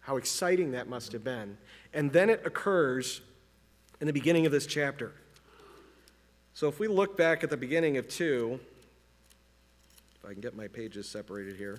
How 0.00 0.16
exciting 0.16 0.72
that 0.72 0.88
must 0.88 1.12
have 1.12 1.24
been. 1.24 1.56
And 1.94 2.12
then 2.12 2.28
it 2.28 2.42
occurs 2.44 3.22
in 4.00 4.06
the 4.06 4.12
beginning 4.12 4.46
of 4.46 4.52
this 4.52 4.66
chapter. 4.66 5.12
So 6.54 6.68
if 6.68 6.78
we 6.78 6.88
look 6.88 7.16
back 7.16 7.44
at 7.44 7.50
the 7.50 7.56
beginning 7.56 7.96
of 7.96 8.08
2, 8.08 8.58
if 10.16 10.28
I 10.28 10.32
can 10.32 10.40
get 10.40 10.56
my 10.56 10.68
pages 10.68 11.08
separated 11.08 11.56
here. 11.56 11.78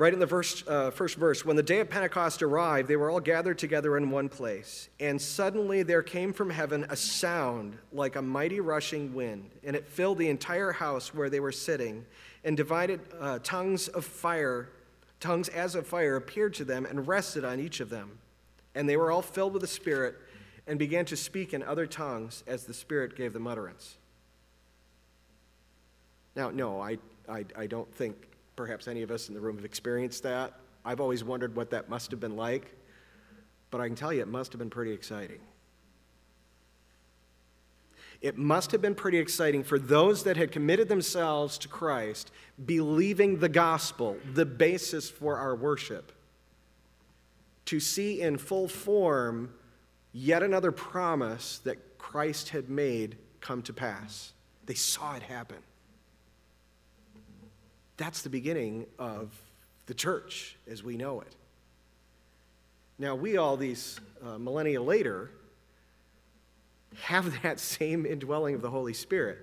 Right 0.00 0.14
in 0.14 0.18
the 0.18 0.26
first, 0.26 0.66
uh, 0.66 0.90
first 0.90 1.16
verse, 1.16 1.44
when 1.44 1.56
the 1.56 1.62
day 1.62 1.80
of 1.80 1.90
Pentecost 1.90 2.42
arrived, 2.42 2.88
they 2.88 2.96
were 2.96 3.10
all 3.10 3.20
gathered 3.20 3.58
together 3.58 3.98
in 3.98 4.10
one 4.10 4.30
place. 4.30 4.88
And 4.98 5.20
suddenly 5.20 5.82
there 5.82 6.02
came 6.02 6.32
from 6.32 6.48
heaven 6.48 6.86
a 6.88 6.96
sound 6.96 7.76
like 7.92 8.16
a 8.16 8.22
mighty 8.22 8.60
rushing 8.60 9.12
wind, 9.12 9.50
and 9.62 9.76
it 9.76 9.86
filled 9.86 10.16
the 10.16 10.30
entire 10.30 10.72
house 10.72 11.12
where 11.12 11.28
they 11.28 11.38
were 11.38 11.52
sitting. 11.52 12.06
And 12.44 12.56
divided 12.56 13.00
uh, 13.20 13.40
tongues 13.42 13.88
of 13.88 14.06
fire, 14.06 14.70
tongues 15.20 15.50
as 15.50 15.74
of 15.74 15.86
fire, 15.86 16.16
appeared 16.16 16.54
to 16.54 16.64
them 16.64 16.86
and 16.86 17.06
rested 17.06 17.44
on 17.44 17.60
each 17.60 17.80
of 17.80 17.90
them. 17.90 18.20
And 18.74 18.88
they 18.88 18.96
were 18.96 19.10
all 19.10 19.20
filled 19.20 19.52
with 19.52 19.60
the 19.60 19.68
Spirit 19.68 20.16
and 20.66 20.78
began 20.78 21.04
to 21.04 21.16
speak 21.16 21.52
in 21.52 21.62
other 21.62 21.86
tongues 21.86 22.42
as 22.46 22.64
the 22.64 22.72
Spirit 22.72 23.16
gave 23.16 23.34
them 23.34 23.46
utterance. 23.46 23.98
Now, 26.34 26.48
no, 26.48 26.80
I, 26.80 26.96
I, 27.30 27.44
I 27.56 27.66
don't 27.66 27.92
think 27.94 28.30
Perhaps 28.60 28.88
any 28.88 29.00
of 29.00 29.10
us 29.10 29.28
in 29.28 29.34
the 29.34 29.40
room 29.40 29.56
have 29.56 29.64
experienced 29.64 30.22
that. 30.24 30.52
I've 30.84 31.00
always 31.00 31.24
wondered 31.24 31.56
what 31.56 31.70
that 31.70 31.88
must 31.88 32.10
have 32.10 32.20
been 32.20 32.36
like, 32.36 32.76
but 33.70 33.80
I 33.80 33.86
can 33.86 33.96
tell 33.96 34.12
you 34.12 34.20
it 34.20 34.28
must 34.28 34.52
have 34.52 34.58
been 34.58 34.68
pretty 34.68 34.92
exciting. 34.92 35.40
It 38.20 38.36
must 38.36 38.70
have 38.72 38.82
been 38.82 38.94
pretty 38.94 39.16
exciting 39.16 39.64
for 39.64 39.78
those 39.78 40.24
that 40.24 40.36
had 40.36 40.52
committed 40.52 40.90
themselves 40.90 41.56
to 41.56 41.68
Christ, 41.68 42.30
believing 42.66 43.38
the 43.38 43.48
gospel, 43.48 44.18
the 44.34 44.44
basis 44.44 45.08
for 45.08 45.38
our 45.38 45.56
worship, 45.56 46.12
to 47.64 47.80
see 47.80 48.20
in 48.20 48.36
full 48.36 48.68
form 48.68 49.54
yet 50.12 50.42
another 50.42 50.70
promise 50.70 51.60
that 51.64 51.96
Christ 51.96 52.50
had 52.50 52.68
made 52.68 53.16
come 53.40 53.62
to 53.62 53.72
pass. 53.72 54.34
They 54.66 54.74
saw 54.74 55.16
it 55.16 55.22
happen. 55.22 55.56
That's 58.00 58.22
the 58.22 58.30
beginning 58.30 58.86
of 58.98 59.30
the 59.84 59.92
church 59.92 60.56
as 60.66 60.82
we 60.82 60.96
know 60.96 61.20
it. 61.20 61.34
Now, 62.98 63.14
we 63.14 63.36
all, 63.36 63.58
these 63.58 64.00
uh, 64.24 64.38
millennia 64.38 64.80
later, 64.80 65.30
have 67.02 67.42
that 67.42 67.60
same 67.60 68.06
indwelling 68.06 68.54
of 68.54 68.62
the 68.62 68.70
Holy 68.70 68.94
Spirit. 68.94 69.36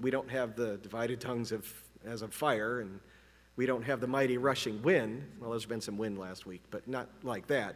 We 0.00 0.12
don't 0.12 0.30
have 0.30 0.54
the 0.54 0.76
divided 0.76 1.20
tongues 1.20 1.50
of, 1.50 1.66
as 2.06 2.22
of 2.22 2.32
fire, 2.32 2.78
and 2.78 3.00
we 3.56 3.66
don't 3.66 3.82
have 3.82 4.00
the 4.00 4.06
mighty 4.06 4.38
rushing 4.38 4.80
wind. 4.80 5.24
Well, 5.40 5.50
there's 5.50 5.66
been 5.66 5.80
some 5.80 5.98
wind 5.98 6.20
last 6.20 6.46
week, 6.46 6.62
but 6.70 6.86
not 6.86 7.08
like 7.24 7.48
that. 7.48 7.74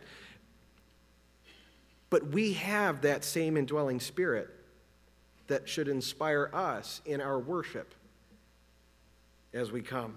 But 2.10 2.28
we 2.28 2.52
have 2.52 3.00
that 3.00 3.24
same 3.24 3.56
indwelling 3.56 3.98
spirit 3.98 4.50
that 5.48 5.68
should 5.68 5.88
inspire 5.88 6.48
us 6.54 7.00
in 7.06 7.20
our 7.20 7.40
worship 7.40 7.92
as 9.54 9.70
we 9.70 9.82
come. 9.82 10.14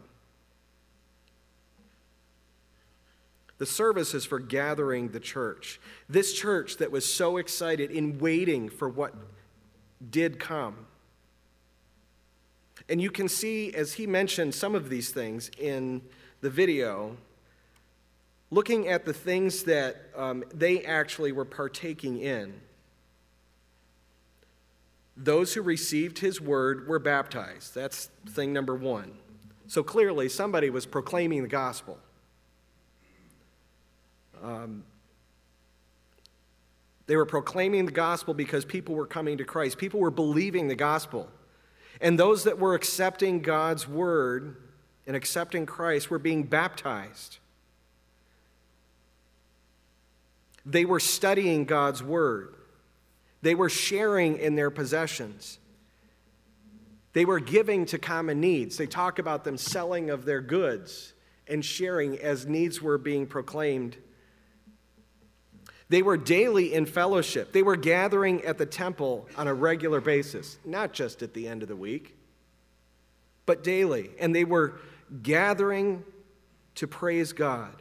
The 3.57 3.65
service 3.65 4.13
is 4.13 4.25
for 4.25 4.39
gathering 4.39 5.09
the 5.09 5.19
church. 5.19 5.79
This 6.09 6.33
church 6.33 6.77
that 6.77 6.91
was 6.91 7.11
so 7.11 7.37
excited 7.37 7.89
in 7.89 8.19
waiting 8.19 8.69
for 8.69 8.89
what 8.89 9.13
did 10.09 10.39
come. 10.39 10.87
And 12.89 13.01
you 13.01 13.09
can 13.09 13.29
see, 13.29 13.73
as 13.73 13.93
he 13.93 14.05
mentioned 14.05 14.53
some 14.53 14.75
of 14.75 14.89
these 14.89 15.09
things 15.09 15.49
in 15.57 16.01
the 16.41 16.49
video, 16.49 17.15
looking 18.51 18.87
at 18.87 19.05
the 19.05 19.13
things 19.13 19.63
that 19.63 19.95
um, 20.15 20.43
they 20.53 20.83
actually 20.83 21.31
were 21.31 21.45
partaking 21.45 22.19
in. 22.19 22.53
Those 25.17 25.53
who 25.53 25.61
received 25.61 26.19
his 26.19 26.41
word 26.41 26.87
were 26.87 26.99
baptized. 26.99 27.73
That's 27.73 28.09
thing 28.27 28.51
number 28.51 28.75
one. 28.75 29.13
So 29.67 29.83
clearly, 29.83 30.29
somebody 30.29 30.69
was 30.69 30.85
proclaiming 30.85 31.41
the 31.41 31.47
gospel. 31.47 31.97
Um, 34.43 34.83
they 37.07 37.15
were 37.15 37.25
proclaiming 37.25 37.85
the 37.85 37.91
gospel 37.91 38.33
because 38.33 38.65
people 38.65 38.95
were 38.95 39.05
coming 39.05 39.37
to 39.37 39.43
Christ. 39.43 39.77
People 39.77 39.99
were 39.99 40.11
believing 40.11 40.67
the 40.67 40.75
gospel. 40.75 41.29
And 42.01 42.19
those 42.19 42.43
that 42.43 42.59
were 42.59 42.73
accepting 42.73 43.41
God's 43.41 43.87
word 43.87 44.57
and 45.07 45.15
accepting 45.15 45.65
Christ 45.65 46.09
were 46.09 46.19
being 46.19 46.43
baptized. 46.43 47.37
They 50.65 50.83
were 50.83 50.99
studying 50.99 51.65
God's 51.65 52.01
word. 52.01 52.55
They 53.43 53.53
were 53.53 53.69
sharing 53.69 54.37
in 54.37 54.55
their 54.55 54.71
possessions. 54.71 55.59
They 57.15 57.25
were 57.25 57.39
giving 57.39 57.87
to 57.87 57.97
common 57.97 58.39
needs. 58.39 58.77
They 58.77 58.85
talk 58.85 59.17
about 59.17 59.43
them 59.43 59.57
selling 59.57 60.11
of 60.11 60.25
their 60.25 60.41
goods 60.41 61.13
and 61.47 61.65
sharing 61.65 62.19
as 62.19 62.45
needs 62.45 62.79
were 62.79 62.99
being 62.99 63.25
proclaimed 63.25 63.97
they 65.89 66.01
were 66.01 66.17
daily 66.17 66.73
in 66.73 66.85
fellowship. 66.85 67.51
They 67.51 67.61
were 67.61 67.75
gathering 67.75 68.43
at 68.43 68.57
the 68.57 68.65
temple 68.65 69.27
on 69.37 69.47
a 69.47 69.53
regular 69.53 70.01
basis, 70.01 70.57
not 70.65 70.93
just 70.93 71.21
at 71.21 71.33
the 71.33 71.47
end 71.47 71.61
of 71.61 71.69
the 71.69 71.75
week, 71.75 72.15
but 73.45 73.63
daily. 73.63 74.09
And 74.19 74.33
they 74.33 74.45
were 74.45 74.79
gathering 75.21 76.03
to 76.75 76.87
praise 76.87 77.33
God. 77.33 77.73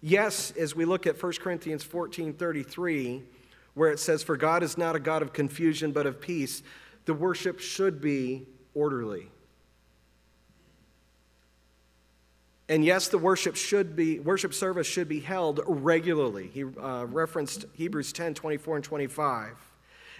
Yes, 0.00 0.52
as 0.52 0.74
we 0.74 0.86
look 0.86 1.06
at 1.06 1.22
1 1.22 1.32
Corinthians 1.34 1.84
14 1.84 2.32
33, 2.32 3.22
where 3.74 3.90
it 3.90 3.98
says, 3.98 4.22
For 4.22 4.38
God 4.38 4.62
is 4.62 4.78
not 4.78 4.96
a 4.96 5.00
God 5.00 5.20
of 5.20 5.34
confusion, 5.34 5.92
but 5.92 6.06
of 6.06 6.20
peace, 6.20 6.62
the 7.04 7.14
worship 7.14 7.60
should 7.60 8.00
be 8.00 8.46
orderly. 8.74 9.28
And 12.68 12.84
yes, 12.84 13.08
the 13.08 13.18
worship 13.18 13.56
should 13.56 13.96
be 13.96 14.20
worship 14.20 14.54
service 14.54 14.86
should 14.86 15.08
be 15.08 15.18
held 15.18 15.60
regularly. 15.66 16.46
He 16.54 16.62
uh, 16.62 17.04
referenced 17.06 17.64
Hebrews 17.74 18.12
10, 18.12 18.34
24 18.34 18.76
and 18.76 18.84
25. 18.84 19.56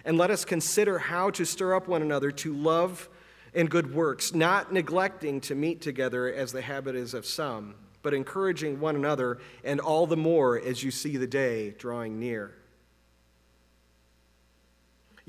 And 0.04 0.18
let 0.18 0.32
us 0.32 0.44
consider 0.44 0.98
how 0.98 1.30
to 1.30 1.44
stir 1.44 1.76
up 1.76 1.86
one 1.86 2.02
another 2.02 2.32
to 2.32 2.52
love 2.52 3.08
and 3.54 3.70
good 3.70 3.94
works, 3.94 4.34
not 4.34 4.72
neglecting 4.72 5.40
to 5.42 5.54
meet 5.54 5.80
together 5.80 6.32
as 6.32 6.50
the 6.50 6.62
habit 6.62 6.96
is 6.96 7.14
of 7.14 7.24
some, 7.24 7.76
but 8.02 8.14
encouraging 8.14 8.80
one 8.80 8.96
another, 8.96 9.38
and 9.62 9.78
all 9.78 10.08
the 10.08 10.16
more 10.16 10.58
as 10.58 10.82
you 10.82 10.90
see 10.90 11.16
the 11.16 11.26
day 11.28 11.70
drawing 11.78 12.18
near. 12.18 12.54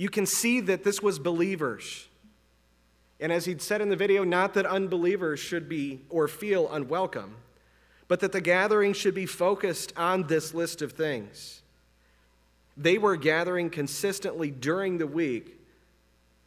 You 0.01 0.09
can 0.09 0.25
see 0.25 0.61
that 0.61 0.83
this 0.83 0.99
was 1.03 1.19
believers 1.19 2.07
and 3.19 3.31
as 3.31 3.45
he'd 3.45 3.61
said 3.61 3.81
in 3.81 3.89
the 3.89 3.95
video, 3.95 4.23
not 4.23 4.55
that 4.55 4.65
unbelievers 4.65 5.39
should 5.39 5.69
be 5.69 6.01
or 6.09 6.27
feel 6.27 6.67
unwelcome, 6.73 7.35
but 8.07 8.19
that 8.21 8.31
the 8.31 8.41
gathering 8.41 8.93
should 8.93 9.13
be 9.13 9.27
focused 9.27 9.93
on 9.95 10.25
this 10.25 10.55
list 10.55 10.81
of 10.81 10.93
things. 10.93 11.61
They 12.75 12.97
were 12.97 13.15
gathering 13.15 13.69
consistently 13.69 14.49
during 14.49 14.97
the 14.97 15.05
week 15.05 15.59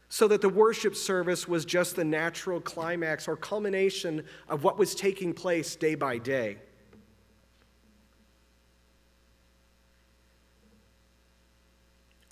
so 0.09 0.27
that 0.27 0.41
the 0.41 0.49
worship 0.49 0.95
service 0.97 1.47
was 1.47 1.63
just 1.63 1.95
the 1.95 2.03
natural 2.03 2.59
climax 2.59 3.25
or 3.25 3.37
culmination 3.37 4.25
of 4.49 4.65
what 4.65 4.77
was 4.77 4.95
taking 4.95 5.33
place 5.33 5.77
day 5.77 5.95
by 5.95 6.17
day. 6.17 6.57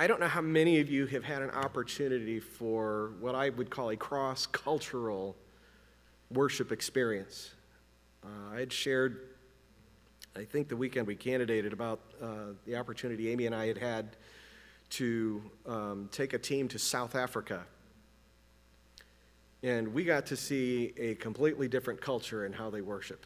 I 0.04 0.08
don't 0.08 0.20
know 0.20 0.28
how 0.28 0.42
many 0.42 0.82
of 0.82 0.90
you 0.90 1.06
have 1.06 1.24
had 1.24 1.42
an 1.42 1.52
opportunity 1.52 2.38
for 2.42 3.14
what 3.22 3.36
I 3.36 3.48
would 3.48 3.70
call 3.70 3.92
a 3.92 3.96
cross 3.96 4.46
cultural 4.46 5.34
worship 6.30 6.74
experience. 6.74 7.52
Uh, 8.22 8.54
I 8.54 8.60
had 8.60 8.74
shared, 8.74 9.30
I 10.36 10.44
think 10.44 10.68
the 10.68 10.76
weekend 10.76 11.08
we 11.08 11.16
candidated, 11.16 11.72
about 11.72 12.02
uh, 12.22 12.48
the 12.66 12.76
opportunity 12.76 13.32
Amy 13.32 13.46
and 13.46 13.56
I 13.56 13.66
had 13.66 13.78
had 13.78 14.18
to 14.90 15.42
um, 15.66 16.10
take 16.12 16.34
a 16.34 16.38
team 16.38 16.68
to 16.68 16.80
South 16.80 17.16
Africa. 17.16 17.64
And 19.64 19.94
we 19.94 20.04
got 20.04 20.26
to 20.26 20.36
see 20.36 20.92
a 20.98 21.16
completely 21.16 21.70
different 21.70 22.02
culture 22.02 22.46
in 22.46 22.52
how 22.52 22.70
they 22.70 22.82
worship. 22.82 23.26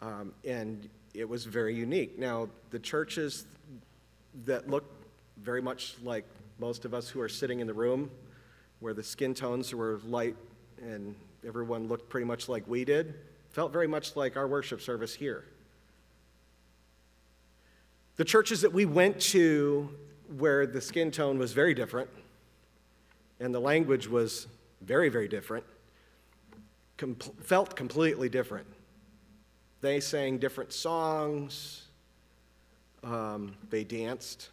Um, 0.00 0.32
and 0.46 0.88
it 1.12 1.28
was 1.28 1.44
very 1.44 1.74
unique. 1.74 2.18
Now, 2.18 2.48
the 2.70 2.78
churches 2.78 3.44
that 4.44 4.68
look 4.68 4.84
very 5.38 5.62
much 5.62 5.94
like 6.02 6.24
most 6.58 6.84
of 6.84 6.94
us 6.94 7.08
who 7.08 7.20
are 7.20 7.28
sitting 7.28 7.60
in 7.60 7.66
the 7.66 7.74
room, 7.74 8.10
where 8.80 8.94
the 8.94 9.02
skin 9.02 9.34
tones 9.34 9.74
were 9.74 10.00
light 10.04 10.36
and 10.80 11.14
everyone 11.46 11.88
looked 11.88 12.08
pretty 12.08 12.26
much 12.26 12.48
like 12.48 12.66
we 12.68 12.84
did, 12.84 13.14
felt 13.50 13.72
very 13.72 13.86
much 13.86 14.16
like 14.16 14.36
our 14.36 14.46
worship 14.46 14.80
service 14.80 15.14
here. 15.14 15.44
The 18.16 18.24
churches 18.24 18.60
that 18.60 18.72
we 18.72 18.84
went 18.84 19.20
to 19.20 19.90
where 20.38 20.66
the 20.66 20.80
skin 20.80 21.10
tone 21.10 21.38
was 21.38 21.52
very 21.52 21.74
different 21.74 22.08
and 23.40 23.54
the 23.54 23.60
language 23.60 24.08
was 24.08 24.46
very, 24.80 25.08
very 25.08 25.28
different, 25.28 25.64
com- 26.96 27.16
felt 27.42 27.74
completely 27.74 28.28
different. 28.28 28.66
They 29.80 29.98
sang 30.00 30.38
different 30.38 30.72
songs, 30.72 31.86
um, 33.04 33.54
they 33.70 33.84
danced. 33.84 34.50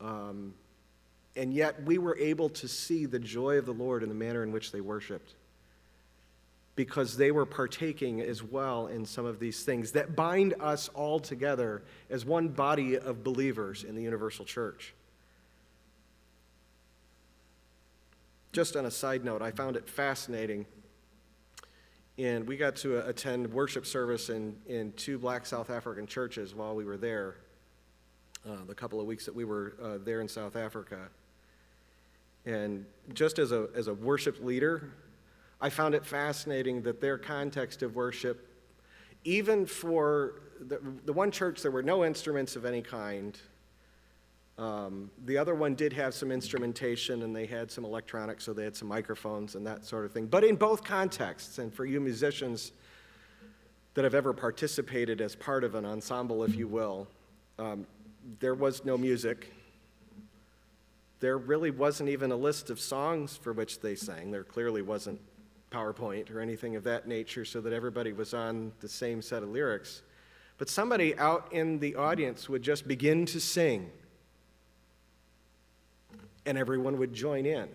Um, 0.00 0.54
and 1.36 1.52
yet 1.52 1.82
we 1.84 1.98
were 1.98 2.16
able 2.16 2.48
to 2.50 2.68
see 2.68 3.06
the 3.06 3.18
joy 3.18 3.58
of 3.58 3.66
the 3.66 3.74
Lord 3.74 4.02
in 4.02 4.08
the 4.08 4.14
manner 4.14 4.42
in 4.42 4.52
which 4.52 4.72
they 4.72 4.80
worshiped. 4.80 5.34
Because 6.74 7.16
they 7.16 7.30
were 7.30 7.46
partaking 7.46 8.20
as 8.20 8.42
well 8.42 8.86
in 8.86 9.06
some 9.06 9.24
of 9.24 9.38
these 9.38 9.62
things 9.62 9.92
that 9.92 10.14
bind 10.14 10.54
us 10.60 10.88
all 10.88 11.18
together 11.18 11.82
as 12.10 12.24
one 12.24 12.48
body 12.48 12.98
of 12.98 13.24
believers 13.24 13.84
in 13.84 13.94
the 13.94 14.02
universal 14.02 14.44
church. 14.44 14.94
Just 18.52 18.76
on 18.76 18.86
a 18.86 18.90
side 18.90 19.24
note, 19.24 19.42
I 19.42 19.50
found 19.50 19.76
it 19.76 19.88
fascinating. 19.88 20.66
And 22.18 22.46
we 22.46 22.56
got 22.56 22.76
to 22.76 23.06
attend 23.06 23.52
worship 23.52 23.84
service 23.84 24.30
in, 24.30 24.56
in 24.66 24.92
two 24.92 25.18
black 25.18 25.44
South 25.44 25.68
African 25.68 26.06
churches 26.06 26.54
while 26.54 26.74
we 26.74 26.84
were 26.84 26.96
there 26.96 27.36
uh, 28.46 28.64
the 28.66 28.74
couple 28.74 29.00
of 29.00 29.06
weeks 29.06 29.24
that 29.24 29.34
we 29.34 29.44
were 29.44 29.74
uh, 29.82 29.98
there 30.04 30.20
in 30.20 30.28
South 30.28 30.56
Africa. 30.56 31.08
And 32.44 32.86
just 33.12 33.38
as 33.38 33.50
a, 33.50 33.68
as 33.74 33.88
a 33.88 33.94
worship 33.94 34.42
leader, 34.42 34.92
I 35.60 35.70
found 35.70 35.94
it 35.94 36.04
fascinating 36.04 36.82
that 36.82 37.00
their 37.00 37.18
context 37.18 37.82
of 37.82 37.96
worship, 37.96 38.48
even 39.24 39.66
for 39.66 40.42
the, 40.60 40.80
the 41.04 41.12
one 41.12 41.30
church, 41.30 41.62
there 41.62 41.70
were 41.70 41.82
no 41.82 42.04
instruments 42.04 42.54
of 42.54 42.64
any 42.64 42.82
kind. 42.82 43.38
Um, 44.58 45.10
the 45.24 45.36
other 45.36 45.54
one 45.54 45.74
did 45.74 45.92
have 45.94 46.14
some 46.14 46.30
instrumentation 46.30 47.22
and 47.22 47.34
they 47.34 47.46
had 47.46 47.70
some 47.70 47.84
electronics, 47.84 48.44
so 48.44 48.52
they 48.52 48.64
had 48.64 48.76
some 48.76 48.88
microphones 48.88 49.54
and 49.54 49.66
that 49.66 49.84
sort 49.84 50.04
of 50.04 50.12
thing. 50.12 50.26
But 50.26 50.44
in 50.44 50.56
both 50.56 50.84
contexts, 50.84 51.58
and 51.58 51.74
for 51.74 51.84
you 51.84 52.00
musicians 52.00 52.72
that 53.94 54.04
have 54.04 54.14
ever 54.14 54.32
participated 54.32 55.20
as 55.20 55.34
part 55.34 55.64
of 55.64 55.74
an 55.74 55.84
ensemble, 55.84 56.44
if 56.44 56.54
you 56.54 56.68
will, 56.68 57.08
um, 57.58 57.86
there 58.40 58.54
was 58.54 58.84
no 58.84 58.98
music. 58.98 59.52
There 61.20 61.38
really 61.38 61.70
wasn't 61.70 62.08
even 62.10 62.32
a 62.32 62.36
list 62.36 62.70
of 62.70 62.80
songs 62.80 63.36
for 63.36 63.52
which 63.52 63.80
they 63.80 63.94
sang. 63.94 64.30
There 64.30 64.44
clearly 64.44 64.82
wasn't 64.82 65.20
PowerPoint 65.70 66.34
or 66.34 66.40
anything 66.40 66.76
of 66.76 66.84
that 66.84 67.06
nature 67.08 67.44
so 67.44 67.60
that 67.60 67.72
everybody 67.72 68.12
was 68.12 68.34
on 68.34 68.72
the 68.80 68.88
same 68.88 69.22
set 69.22 69.42
of 69.42 69.48
lyrics. 69.48 70.02
But 70.58 70.68
somebody 70.68 71.16
out 71.18 71.48
in 71.52 71.78
the 71.78 71.94
audience 71.96 72.48
would 72.48 72.62
just 72.62 72.88
begin 72.88 73.26
to 73.26 73.40
sing, 73.40 73.90
and 76.44 76.56
everyone 76.56 76.98
would 76.98 77.12
join 77.12 77.46
in. 77.46 77.68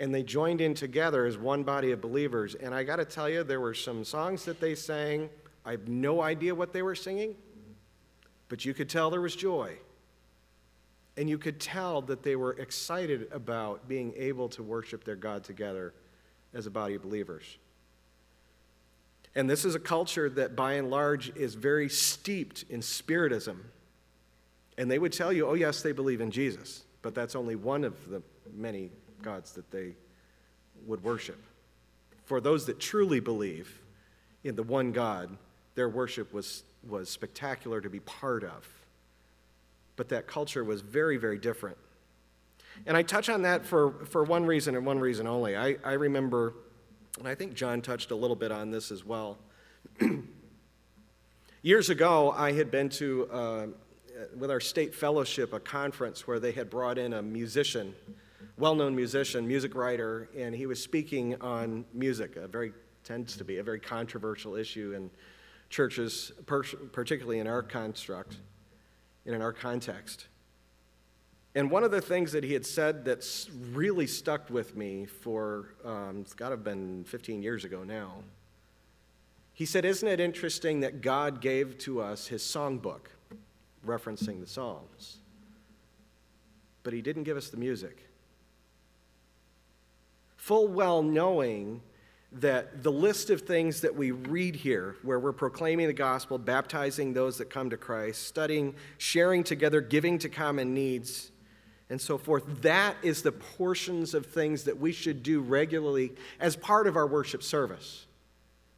And 0.00 0.12
they 0.12 0.24
joined 0.24 0.60
in 0.60 0.74
together 0.74 1.24
as 1.24 1.38
one 1.38 1.62
body 1.62 1.92
of 1.92 2.00
believers. 2.00 2.56
And 2.56 2.74
I 2.74 2.82
got 2.82 2.96
to 2.96 3.04
tell 3.04 3.28
you, 3.28 3.44
there 3.44 3.60
were 3.60 3.74
some 3.74 4.04
songs 4.04 4.44
that 4.44 4.60
they 4.60 4.74
sang. 4.74 5.30
I 5.64 5.72
have 5.72 5.86
no 5.86 6.20
idea 6.20 6.54
what 6.54 6.72
they 6.72 6.82
were 6.82 6.96
singing 6.96 7.36
but 8.48 8.64
you 8.64 8.74
could 8.74 8.88
tell 8.88 9.10
there 9.10 9.20
was 9.20 9.36
joy. 9.36 9.76
And 11.16 11.30
you 11.30 11.38
could 11.38 11.60
tell 11.60 12.02
that 12.02 12.22
they 12.22 12.34
were 12.34 12.52
excited 12.54 13.28
about 13.30 13.88
being 13.88 14.12
able 14.16 14.48
to 14.50 14.62
worship 14.62 15.04
their 15.04 15.16
God 15.16 15.44
together 15.44 15.94
as 16.52 16.66
a 16.66 16.70
body 16.70 16.94
of 16.94 17.02
believers. 17.02 17.44
And 19.36 19.48
this 19.48 19.64
is 19.64 19.74
a 19.74 19.80
culture 19.80 20.28
that, 20.30 20.54
by 20.54 20.74
and 20.74 20.90
large, 20.90 21.34
is 21.36 21.54
very 21.54 21.88
steeped 21.88 22.64
in 22.68 22.82
Spiritism. 22.82 23.64
And 24.76 24.90
they 24.90 24.98
would 24.98 25.12
tell 25.12 25.32
you, 25.32 25.46
oh, 25.46 25.54
yes, 25.54 25.82
they 25.82 25.92
believe 25.92 26.20
in 26.20 26.30
Jesus, 26.30 26.84
but 27.02 27.14
that's 27.14 27.36
only 27.36 27.56
one 27.56 27.84
of 27.84 28.08
the 28.08 28.22
many 28.52 28.90
gods 29.22 29.52
that 29.52 29.70
they 29.70 29.94
would 30.86 31.02
worship. 31.02 31.40
For 32.24 32.40
those 32.40 32.66
that 32.66 32.80
truly 32.80 33.20
believe 33.20 33.80
in 34.42 34.56
the 34.56 34.62
one 34.62 34.92
God, 34.92 35.36
their 35.74 35.88
worship 35.88 36.32
was, 36.32 36.62
was 36.88 37.08
spectacular 37.08 37.80
to 37.80 37.90
be 37.90 38.00
part 38.00 38.44
of. 38.44 38.68
But 39.96 40.08
that 40.08 40.26
culture 40.26 40.64
was 40.64 40.80
very, 40.80 41.16
very 41.16 41.38
different. 41.38 41.76
And 42.86 42.96
I 42.96 43.02
touch 43.02 43.28
on 43.28 43.42
that 43.42 43.64
for, 43.64 44.04
for 44.06 44.24
one 44.24 44.46
reason 44.46 44.74
and 44.74 44.84
one 44.84 44.98
reason 44.98 45.26
only. 45.26 45.56
I, 45.56 45.76
I 45.84 45.92
remember 45.92 46.54
and 47.18 47.28
I 47.28 47.34
think 47.34 47.54
John 47.54 47.80
touched 47.80 48.10
a 48.10 48.16
little 48.16 48.34
bit 48.34 48.50
on 48.50 48.70
this 48.70 48.90
as 48.90 49.04
well. 49.04 49.38
Years 51.62 51.88
ago, 51.88 52.34
I 52.36 52.52
had 52.52 52.72
been 52.72 52.88
to, 52.90 53.28
uh, 53.30 53.66
with 54.36 54.50
our 54.50 54.60
state 54.60 54.94
fellowship, 54.94 55.52
a 55.52 55.60
conference 55.60 56.26
where 56.26 56.40
they 56.40 56.50
had 56.50 56.68
brought 56.68 56.98
in 56.98 57.12
a 57.12 57.22
musician, 57.22 57.94
well 58.58 58.74
known 58.74 58.96
musician, 58.96 59.46
music 59.46 59.76
writer, 59.76 60.28
and 60.36 60.54
he 60.54 60.66
was 60.66 60.82
speaking 60.82 61.40
on 61.40 61.84
music, 61.94 62.34
a 62.34 62.48
very, 62.48 62.72
tends 63.04 63.36
to 63.36 63.44
be 63.44 63.58
a 63.58 63.62
very 63.62 63.80
controversial 63.80 64.56
issue 64.56 64.92
in 64.96 65.08
churches, 65.74 66.30
particularly 66.46 67.40
in 67.40 67.48
our 67.48 67.60
construct, 67.60 68.36
and 69.26 69.34
in 69.34 69.42
our 69.42 69.52
context. 69.52 70.28
And 71.56 71.68
one 71.68 71.82
of 71.82 71.90
the 71.90 72.00
things 72.00 72.30
that 72.30 72.44
he 72.44 72.52
had 72.52 72.64
said 72.64 73.04
that's 73.04 73.50
really 73.72 74.06
stuck 74.06 74.48
with 74.50 74.76
me 74.76 75.04
for, 75.04 75.74
um, 75.84 76.20
it's 76.20 76.32
got 76.32 76.50
to 76.50 76.52
have 76.52 76.62
been 76.62 77.02
15 77.02 77.42
years 77.42 77.64
ago 77.64 77.82
now. 77.82 78.22
He 79.52 79.66
said, 79.66 79.84
Isn't 79.84 80.06
it 80.06 80.20
interesting 80.20 80.78
that 80.80 81.00
God 81.00 81.40
gave 81.40 81.76
to 81.78 82.00
us 82.00 82.28
his 82.28 82.42
songbook, 82.42 83.06
referencing 83.84 84.40
the 84.40 84.46
Psalms, 84.46 85.18
but 86.84 86.92
he 86.92 87.02
didn't 87.02 87.24
give 87.24 87.36
us 87.36 87.48
the 87.48 87.56
music? 87.56 87.98
Full 90.36 90.68
well 90.68 91.02
knowing 91.02 91.82
that 92.40 92.82
the 92.82 92.90
list 92.90 93.30
of 93.30 93.42
things 93.42 93.80
that 93.82 93.94
we 93.94 94.10
read 94.10 94.56
here, 94.56 94.96
where 95.02 95.20
we're 95.20 95.32
proclaiming 95.32 95.86
the 95.86 95.92
gospel, 95.92 96.36
baptizing 96.36 97.12
those 97.12 97.38
that 97.38 97.48
come 97.48 97.70
to 97.70 97.76
Christ, 97.76 98.26
studying, 98.26 98.74
sharing 98.98 99.44
together, 99.44 99.80
giving 99.80 100.18
to 100.18 100.28
common 100.28 100.74
needs, 100.74 101.30
and 101.90 102.00
so 102.00 102.18
forth. 102.18 102.62
That 102.62 102.96
is 103.02 103.22
the 103.22 103.32
portions 103.32 104.14
of 104.14 104.26
things 104.26 104.64
that 104.64 104.78
we 104.78 104.92
should 104.92 105.22
do 105.22 105.40
regularly 105.40 106.12
as 106.40 106.56
part 106.56 106.86
of 106.86 106.96
our 106.96 107.06
worship 107.06 107.42
service 107.42 108.06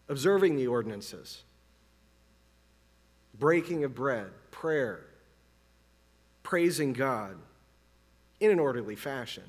observing 0.09 0.55
the 0.55 0.69
ordinances, 0.69 1.43
breaking 3.39 3.83
of 3.83 3.95
bread, 3.95 4.29
prayer, 4.53 5.05
praising 6.45 6.93
God 6.93 7.37
in 8.39 8.53
an 8.53 8.61
orderly 8.61 8.95
fashion. 8.95 9.43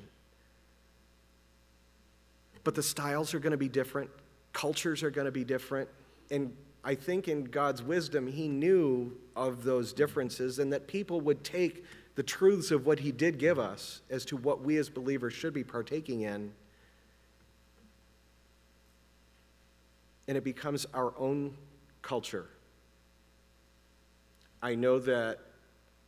But 2.68 2.74
the 2.74 2.82
styles 2.82 3.32
are 3.32 3.38
going 3.38 3.52
to 3.52 3.56
be 3.56 3.70
different, 3.70 4.10
cultures 4.52 5.02
are 5.02 5.10
going 5.10 5.24
to 5.24 5.30
be 5.32 5.42
different, 5.42 5.88
and 6.30 6.54
I 6.84 6.96
think 6.96 7.26
in 7.26 7.44
God's 7.44 7.82
wisdom, 7.82 8.26
He 8.26 8.46
knew 8.46 9.16
of 9.34 9.64
those 9.64 9.94
differences 9.94 10.58
and 10.58 10.70
that 10.74 10.86
people 10.86 11.22
would 11.22 11.42
take 11.42 11.86
the 12.14 12.22
truths 12.22 12.70
of 12.70 12.84
what 12.84 12.98
he 12.98 13.10
did 13.10 13.38
give 13.38 13.58
us 13.58 14.02
as 14.10 14.26
to 14.26 14.36
what 14.36 14.60
we 14.60 14.76
as 14.76 14.90
believers 14.90 15.32
should 15.32 15.54
be 15.54 15.64
partaking 15.64 16.20
in. 16.20 16.52
And 20.26 20.36
it 20.36 20.44
becomes 20.44 20.84
our 20.92 21.14
own 21.16 21.56
culture. 22.02 22.50
I 24.62 24.74
know 24.74 24.98
that 24.98 25.38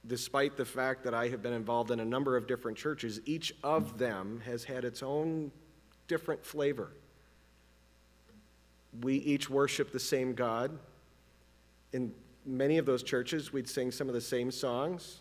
despite 0.06 0.58
the 0.58 0.66
fact 0.66 1.04
that 1.04 1.14
I 1.14 1.28
have 1.28 1.42
been 1.42 1.54
involved 1.54 1.90
in 1.90 2.00
a 2.00 2.04
number 2.04 2.36
of 2.36 2.46
different 2.46 2.76
churches, 2.76 3.18
each 3.24 3.54
of 3.64 3.96
them 3.96 4.42
has 4.44 4.64
had 4.64 4.84
its 4.84 5.02
own 5.02 5.52
different 6.10 6.44
flavor. 6.44 6.90
We 9.00 9.14
each 9.14 9.48
worship 9.48 9.92
the 9.92 10.00
same 10.00 10.34
God. 10.34 10.76
In 11.92 12.12
many 12.44 12.78
of 12.78 12.84
those 12.84 13.04
churches, 13.04 13.52
we'd 13.52 13.68
sing 13.68 13.92
some 13.92 14.08
of 14.08 14.14
the 14.14 14.20
same 14.20 14.50
songs. 14.50 15.20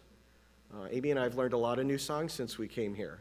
Uh, 0.74 0.88
Amy 0.90 1.12
and 1.12 1.20
I 1.20 1.24
have 1.24 1.36
learned 1.36 1.54
a 1.54 1.58
lot 1.58 1.78
of 1.78 1.86
new 1.86 2.00
songs 2.00 2.34
since 2.34 2.58
we 2.58 2.68
came 2.68 2.96
here. 2.96 3.20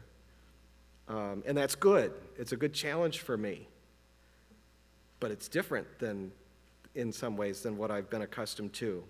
Um, 1.07 1.43
and 1.45 1.55
that's 1.55 1.75
good. 1.75 2.11
It's 2.39 2.53
a 2.53 2.57
good 2.57 2.73
challenge 2.73 3.19
for 3.19 3.37
me. 3.37 3.67
But 5.19 5.29
it's 5.29 5.47
different 5.47 5.85
than, 5.99 6.31
in 6.95 7.11
some 7.11 7.37
ways, 7.37 7.61
than 7.61 7.77
what 7.77 7.91
I've 7.91 8.09
been 8.09 8.23
accustomed 8.23 8.73
to. 8.73 9.03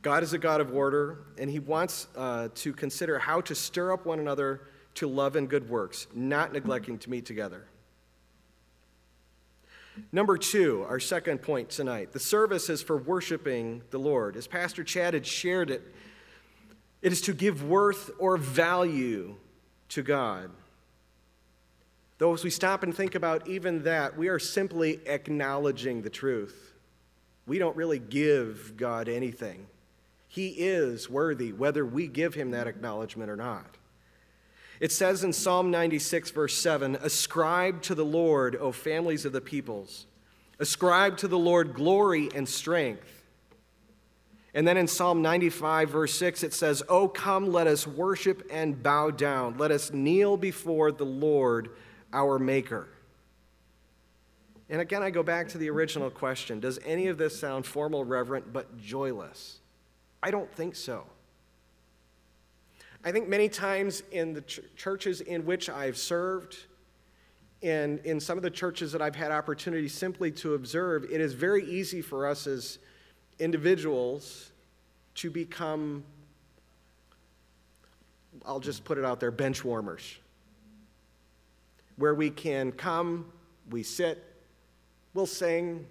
God 0.00 0.22
is 0.22 0.32
a 0.32 0.38
God 0.38 0.60
of 0.60 0.72
order, 0.72 1.24
and 1.38 1.50
He 1.50 1.58
wants 1.58 2.06
uh, 2.16 2.50
to 2.54 2.72
consider 2.72 3.18
how 3.18 3.40
to 3.40 3.54
stir 3.56 3.92
up 3.92 4.06
one 4.06 4.20
another 4.20 4.60
to 4.96 5.06
love 5.06 5.36
and 5.36 5.48
good 5.48 5.68
works, 5.68 6.06
not 6.14 6.52
neglecting 6.52 6.98
to 6.98 7.10
meet 7.10 7.26
together. 7.26 7.66
Number 10.12 10.36
two, 10.36 10.84
our 10.88 11.00
second 11.00 11.40
point 11.40 11.70
tonight 11.70 12.12
the 12.12 12.20
service 12.20 12.68
is 12.68 12.82
for 12.82 12.98
worshiping 12.98 13.82
the 13.90 13.98
Lord. 13.98 14.36
As 14.36 14.46
Pastor 14.46 14.84
Chad 14.84 15.14
had 15.14 15.26
shared 15.26 15.70
it 15.70 15.94
it 17.02 17.12
is 17.12 17.20
to 17.22 17.34
give 17.34 17.62
worth 17.62 18.10
or 18.18 18.36
value 18.36 19.36
to 19.90 20.02
God. 20.02 20.50
Though, 22.18 22.32
as 22.32 22.42
we 22.42 22.50
stop 22.50 22.82
and 22.82 22.94
think 22.94 23.14
about 23.14 23.46
even 23.46 23.84
that, 23.84 24.16
we 24.16 24.28
are 24.28 24.38
simply 24.38 25.00
acknowledging 25.06 26.02
the 26.02 26.10
truth. 26.10 26.72
We 27.46 27.58
don't 27.58 27.76
really 27.76 27.98
give 27.98 28.76
God 28.76 29.08
anything. 29.08 29.66
He 30.26 30.48
is 30.48 31.08
worthy, 31.08 31.52
whether 31.52 31.84
we 31.84 32.08
give 32.08 32.34
him 32.34 32.50
that 32.52 32.66
acknowledgement 32.66 33.30
or 33.30 33.36
not. 33.36 33.76
It 34.80 34.92
says 34.92 35.24
in 35.24 35.32
Psalm 35.32 35.70
96, 35.70 36.30
verse 36.30 36.56
7 36.56 36.96
Ascribe 36.96 37.82
to 37.82 37.94
the 37.94 38.04
Lord, 38.04 38.56
O 38.56 38.72
families 38.72 39.24
of 39.24 39.32
the 39.32 39.40
peoples. 39.40 40.06
Ascribe 40.58 41.18
to 41.18 41.28
the 41.28 41.38
Lord 41.38 41.74
glory 41.74 42.28
and 42.34 42.48
strength. 42.48 43.22
And 44.54 44.66
then 44.66 44.78
in 44.78 44.88
Psalm 44.88 45.20
95, 45.20 45.90
verse 45.90 46.14
6, 46.14 46.42
it 46.42 46.54
says, 46.54 46.82
Oh, 46.88 47.08
come, 47.08 47.52
let 47.52 47.66
us 47.66 47.86
worship 47.86 48.48
and 48.50 48.82
bow 48.82 49.10
down. 49.10 49.58
Let 49.58 49.70
us 49.70 49.92
kneel 49.92 50.38
before 50.38 50.92
the 50.92 51.04
Lord, 51.04 51.70
our 52.12 52.38
Maker. 52.38 52.88
And 54.68 54.80
again, 54.80 55.02
I 55.02 55.10
go 55.10 55.22
back 55.22 55.48
to 55.48 55.58
the 55.58 55.70
original 55.70 56.10
question 56.10 56.58
Does 56.58 56.78
any 56.84 57.08
of 57.08 57.18
this 57.18 57.38
sound 57.38 57.66
formal, 57.66 58.04
reverent, 58.04 58.52
but 58.52 58.78
joyless? 58.78 59.58
I 60.22 60.30
don't 60.30 60.50
think 60.52 60.74
so. 60.74 61.04
I 63.06 63.12
think 63.12 63.28
many 63.28 63.48
times 63.48 64.02
in 64.10 64.32
the 64.32 64.40
ch- 64.40 64.58
churches 64.74 65.20
in 65.20 65.46
which 65.46 65.70
I've 65.70 65.96
served, 65.96 66.56
and 67.62 68.00
in 68.00 68.18
some 68.18 68.36
of 68.36 68.42
the 68.42 68.50
churches 68.50 68.90
that 68.90 69.00
I've 69.00 69.14
had 69.14 69.30
opportunity 69.30 69.86
simply 69.86 70.32
to 70.32 70.54
observe, 70.54 71.04
it 71.04 71.20
is 71.20 71.32
very 71.32 71.64
easy 71.64 72.02
for 72.02 72.26
us 72.26 72.48
as 72.48 72.80
individuals 73.38 74.50
to 75.14 75.30
become, 75.30 76.02
I'll 78.44 78.58
just 78.58 78.82
put 78.84 78.98
it 78.98 79.04
out 79.04 79.20
there, 79.20 79.30
bench 79.30 79.64
warmers. 79.64 80.16
Where 81.94 82.16
we 82.16 82.28
can 82.28 82.72
come, 82.72 83.30
we 83.70 83.84
sit, 83.84 84.24
we'll 85.14 85.26
sing, 85.26 85.86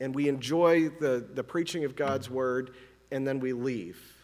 and 0.00 0.12
we 0.12 0.28
enjoy 0.28 0.88
the, 0.88 1.24
the 1.34 1.44
preaching 1.44 1.84
of 1.84 1.94
God's 1.94 2.28
word, 2.28 2.74
and 3.12 3.24
then 3.24 3.38
we 3.38 3.52
leave. 3.52 4.15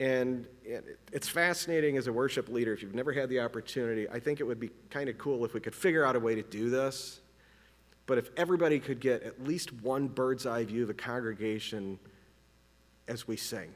And 0.00 0.46
it's 1.12 1.28
fascinating 1.28 1.96
as 1.96 2.06
a 2.08 2.12
worship 2.12 2.48
leader, 2.48 2.72
if 2.72 2.82
you've 2.82 2.94
never 2.94 3.12
had 3.12 3.28
the 3.28 3.40
opportunity, 3.40 4.08
I 4.08 4.18
think 4.18 4.40
it 4.40 4.44
would 4.44 4.58
be 4.58 4.70
kind 4.88 5.08
of 5.08 5.18
cool 5.18 5.44
if 5.44 5.54
we 5.54 5.60
could 5.60 5.74
figure 5.74 6.04
out 6.04 6.16
a 6.16 6.20
way 6.20 6.34
to 6.34 6.42
do 6.42 6.70
this 6.70 7.20
but 8.10 8.18
if 8.18 8.28
everybody 8.36 8.80
could 8.80 8.98
get 8.98 9.22
at 9.22 9.44
least 9.44 9.72
one 9.84 10.08
bird's 10.08 10.44
eye 10.44 10.64
view 10.64 10.82
of 10.82 10.88
the 10.88 10.94
congregation 10.94 11.96
as 13.06 13.28
we 13.28 13.36
sing, 13.36 13.72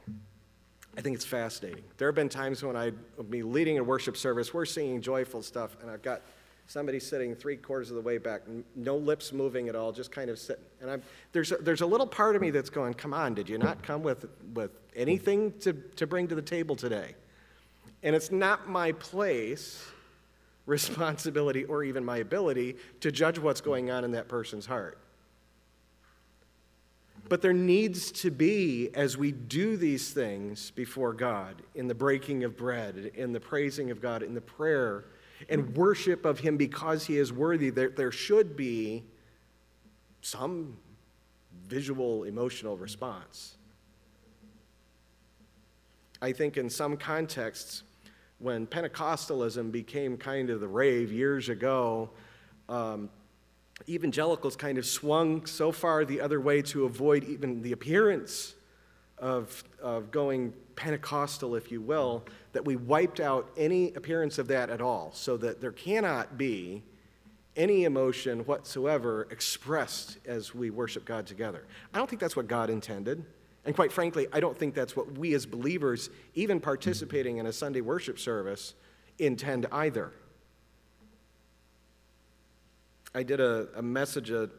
I 0.99 1.03
think 1.03 1.15
it's 1.15 1.25
fascinating. 1.25 1.85
There 1.99 2.09
have 2.09 2.17
been 2.17 2.29
times 2.29 2.61
when 2.61 2.75
I'd 2.75 2.97
be 3.31 3.45
leading 3.45 3.79
a 3.79 3.85
worship 3.85 4.17
service, 4.17 4.53
we're 4.53 4.65
singing 4.65 5.01
joyful 5.01 5.41
stuff, 5.41 5.77
and 5.81 5.89
I've 5.89 6.03
got 6.03 6.23
somebody 6.67 6.99
sitting 6.99 7.35
three 7.35 7.57
quarters 7.57 7.91
of 7.91 7.97
the 7.97 8.03
way 8.03 8.19
back, 8.19 8.43
no 8.75 8.97
lips 8.97 9.33
moving 9.33 9.69
at 9.69 9.77
all, 9.77 9.93
just 9.93 10.11
kind 10.11 10.31
of 10.31 10.39
sitting. 10.39 10.65
And 10.81 10.91
I'm, 10.91 11.03
there's, 11.33 11.53
a, 11.53 11.57
there's 11.57 11.83
a 11.83 11.87
little 11.87 12.07
part 12.07 12.37
of 12.37 12.43
me 12.43 12.51
that's 12.51 12.71
going, 12.71 12.95
come 12.95 13.13
on, 13.13 13.35
did 13.35 13.49
you 13.49 13.59
not 13.59 13.83
come 13.83 14.03
with, 14.03 14.27
with 14.55 14.71
anything 14.97 15.53
to, 15.61 15.73
to 15.73 16.07
bring 16.07 16.29
to 16.29 16.35
the 16.35 16.43
table 16.43 16.77
today? 16.77 17.15
And 18.03 18.15
it's 18.15 18.31
not 18.31 18.69
my 18.69 18.93
place 18.93 19.85
responsibility 20.67 21.65
or 21.65 21.85
even 21.85 22.05
my 22.05 22.19
ability 22.19 22.77
to 23.01 23.13
judge 23.13 23.39
what's 23.39 23.61
going 23.61 23.91
on 23.91 24.05
in 24.05 24.13
that 24.13 24.29
person's 24.29 24.67
heart. 24.67 24.99
But 27.29 27.41
there 27.41 27.55
needs 27.55 28.11
to 28.13 28.31
be, 28.31 28.91
as 28.95 29.17
we 29.17 29.33
do 29.33 29.77
these 29.77 30.11
things 30.11 30.71
before 30.71 31.15
God, 31.15 31.63
in 31.75 31.89
the 31.89 31.95
breaking 31.95 32.45
of 32.45 32.57
bread, 32.57 33.13
in 33.15 33.33
the 33.33 33.41
praising 33.41 33.91
of 33.91 34.01
God, 34.01 34.23
in 34.23 34.35
the 34.35 34.43
prayer, 34.43 35.07
and 35.49 35.77
worship 35.77 36.25
of 36.25 36.41
Him 36.41 36.57
because 36.57 37.07
He 37.07 37.19
is 37.19 37.33
worthy, 37.33 37.71
there, 37.71 37.91
there 37.91 38.13
should 38.13 38.57
be 38.57 39.05
some 40.21 40.77
visual, 41.67 42.25
emotional 42.25 42.77
response. 42.77 43.57
I 46.23 46.33
think 46.33 46.57
in 46.57 46.71
some 46.71 46.97
contexts, 46.97 47.83
when 48.39 48.67
Pentecostalism 48.67 49.71
became 49.71 50.17
kind 50.17 50.51
of 50.51 50.61
the 50.61 50.69
rave 50.69 51.13
years 51.13 51.49
ago, 51.49 52.11
um, 52.69 53.11
evangelicals 53.89 54.57
kind 54.57 54.79
of 54.79 54.87
swung 54.87 55.47
so 55.47 55.73
far 55.73 56.05
the 56.05 56.21
other 56.21 56.41
way 56.41 56.63
to 56.63 56.85
avoid 56.85 57.25
even 57.25 57.63
the 57.63 57.73
appearance 57.73 58.55
of, 59.19 59.65
of 59.83 60.11
going 60.11 60.53
Pentecostal, 60.77 61.55
if 61.55 61.71
you 61.71 61.81
will, 61.81 62.25
that 62.53 62.65
we 62.65 62.77
wiped 62.77 63.21
out 63.21 63.51
any 63.57 63.93
appearance 63.95 64.39
of 64.39 64.49
that 64.49 64.71
at 64.71 64.81
all, 64.81 65.11
so 65.15 65.37
that 65.37 65.61
there 65.61 65.73
cannot 65.73 66.37
be 66.37 66.83
any 67.57 67.85
emotion 67.85 68.41
whatsoever 68.41 69.29
expressed 69.31 70.19
as 70.27 70.55
we 70.55 70.71
worship 70.71 71.05
God 71.05 71.27
together. 71.27 71.65
I 71.93 71.99
don't 71.99 72.11
think 72.11 72.21
that's 72.21 72.37
what 72.37 72.49
God 72.49 72.71
intended. 72.71 73.25
And 73.65 73.75
quite 73.75 73.93
frankly, 73.93 74.27
I 74.33 74.41
don't 74.41 74.57
think 74.57 74.75
that's 74.75 74.97
what 74.97 75.17
we 75.17 75.35
as 75.35 75.47
believers, 75.47 76.11
even 76.35 76.61
participating 76.61 77.39
in 77.39 77.47
a 77.47 77.53
Sunday 77.53 77.81
worship 77.81 78.19
service, 78.19 78.75
intend 79.19 79.67
either. 79.73 80.13
I 83.15 83.23
did 83.23 83.41
a, 83.41 83.69
a 83.77 83.83
message 83.83 84.31
a 84.31 84.51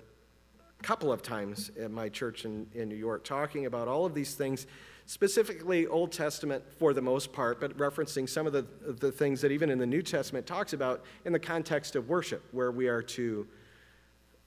couple 0.85 1.11
of 1.11 1.23
times 1.23 1.71
at 1.81 1.89
my 1.89 2.07
church 2.07 2.45
in, 2.45 2.67
in 2.75 2.87
New 2.87 2.95
York 2.95 3.23
talking 3.23 3.65
about 3.65 3.87
all 3.87 4.05
of 4.05 4.13
these 4.13 4.35
things, 4.35 4.67
specifically 5.07 5.87
Old 5.87 6.11
Testament 6.11 6.63
for 6.77 6.93
the 6.93 7.01
most 7.01 7.33
part, 7.33 7.59
but 7.59 7.75
referencing 7.75 8.29
some 8.29 8.45
of 8.45 8.53
the, 8.53 8.67
the 8.93 9.11
things 9.11 9.41
that 9.41 9.51
even 9.51 9.71
in 9.71 9.79
the 9.79 9.85
New 9.87 10.03
Testament 10.03 10.45
talks 10.45 10.73
about 10.73 11.03
in 11.25 11.33
the 11.33 11.39
context 11.39 11.95
of 11.95 12.07
worship, 12.07 12.43
where 12.51 12.71
we 12.71 12.87
are 12.87 13.01
to 13.01 13.47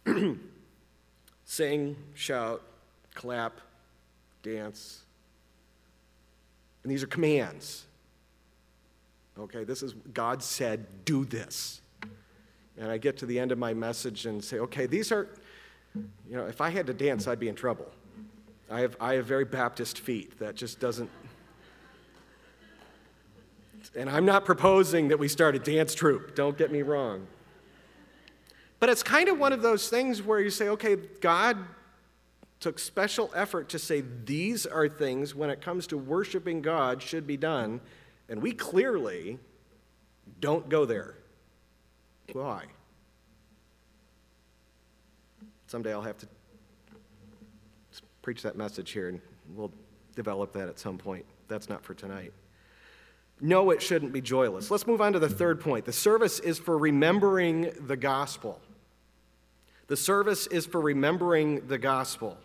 sing, 1.45 1.97
shout, 2.15 2.63
clap, 3.15 3.61
dance. 4.45 5.03
And 6.85 6.93
these 6.93 7.03
are 7.03 7.09
commands. 7.09 7.85
Okay, 9.37 9.65
this 9.65 9.83
is 9.83 9.93
God 10.15 10.45
said, 10.45 11.05
do 11.05 11.25
this. 11.25 11.81
And 12.77 12.93
I 12.93 12.99
get 12.99 13.17
to 13.17 13.27
the 13.27 13.41
end 13.41 13.51
of 13.51 13.59
my 13.59 13.75
message 13.75 14.25
and 14.27 14.43
say, 14.43 14.61
okay, 14.61 14.87
these 14.87 15.11
are, 15.11 15.29
you 16.29 16.37
know, 16.37 16.47
if 16.47 16.61
I 16.61 16.71
had 16.71 16.87
to 16.87 16.95
dance, 16.95 17.27
I'd 17.27 17.41
be 17.41 17.49
in 17.49 17.55
trouble. 17.55 17.91
I 18.71 18.81
have, 18.81 18.97
I 19.01 19.15
have 19.15 19.27
very 19.27 19.45
Baptist 19.45 19.99
feet. 19.99 20.39
That 20.39 20.55
just 20.55 20.79
doesn't. 20.79 21.11
And 23.97 24.11
I'm 24.11 24.27
not 24.27 24.45
proposing 24.45 25.09
that 25.09 25.19
we 25.19 25.29
start 25.29 25.55
a 25.55 25.59
dance 25.59 25.95
troupe, 25.95 26.35
don't 26.35 26.59
get 26.59 26.71
me 26.71 26.83
wrong. 26.83 27.27
But 28.81 28.91
it's 28.91 29.03
kind 29.03 29.29
of 29.29 29.39
one 29.39 29.53
of 29.53 29.63
those 29.63 29.89
things 29.89 30.23
where 30.23 30.41
you 30.41 30.51
say, 30.51 30.69
okay, 30.69 30.97
God 31.21 31.57
took 32.61 32.79
special 32.79 33.31
effort 33.35 33.69
to 33.71 33.79
say 33.79 34.03
these 34.25 34.67
are 34.67 34.89
things 34.89 35.35
when 35.35 35.51
it 35.51 35.61
comes 35.61 35.87
to 35.89 35.99
worshiping 35.99 36.61
God 36.61 37.03
should 37.03 37.27
be 37.27 37.37
done, 37.37 37.81
and 38.29 38.43
we 38.43 38.53
clearly 38.53 39.39
don't 40.41 40.69
go 40.69 40.85
there. 40.85 41.15
Why? 42.33 42.65
Someday 45.69 45.93
I'll 45.93 46.01
have 46.01 46.17
to 46.19 46.27
preach 48.23 48.43
that 48.43 48.57
message 48.57 48.91
here, 48.91 49.09
and 49.09 49.21
we'll 49.55 49.71
develop 50.17 50.55
that 50.55 50.67
at 50.67 50.79
some 50.79 50.97
point. 50.97 51.27
That's 51.47 51.69
not 51.69 51.85
for 51.85 51.93
tonight. 51.93 52.33
No, 53.41 53.71
it 53.71 53.83
shouldn't 53.83 54.15
be 54.15 54.23
joyless. 54.23 54.71
Let's 54.71 54.87
move 54.87 55.03
on 55.03 55.13
to 55.13 55.19
the 55.19 55.29
third 55.29 55.61
point. 55.61 55.85
The 55.85 55.93
service 55.93 56.41
is 56.41 56.59
for 56.59 56.77
remembering 56.77 57.71
the 57.87 57.99
gospel. 57.99 58.61
The 59.89 59.97
service 59.97 60.47
is 60.47 60.65
for 60.65 60.81
remembering 60.81 61.69
the 61.69 61.79
gospel. 61.79 62.39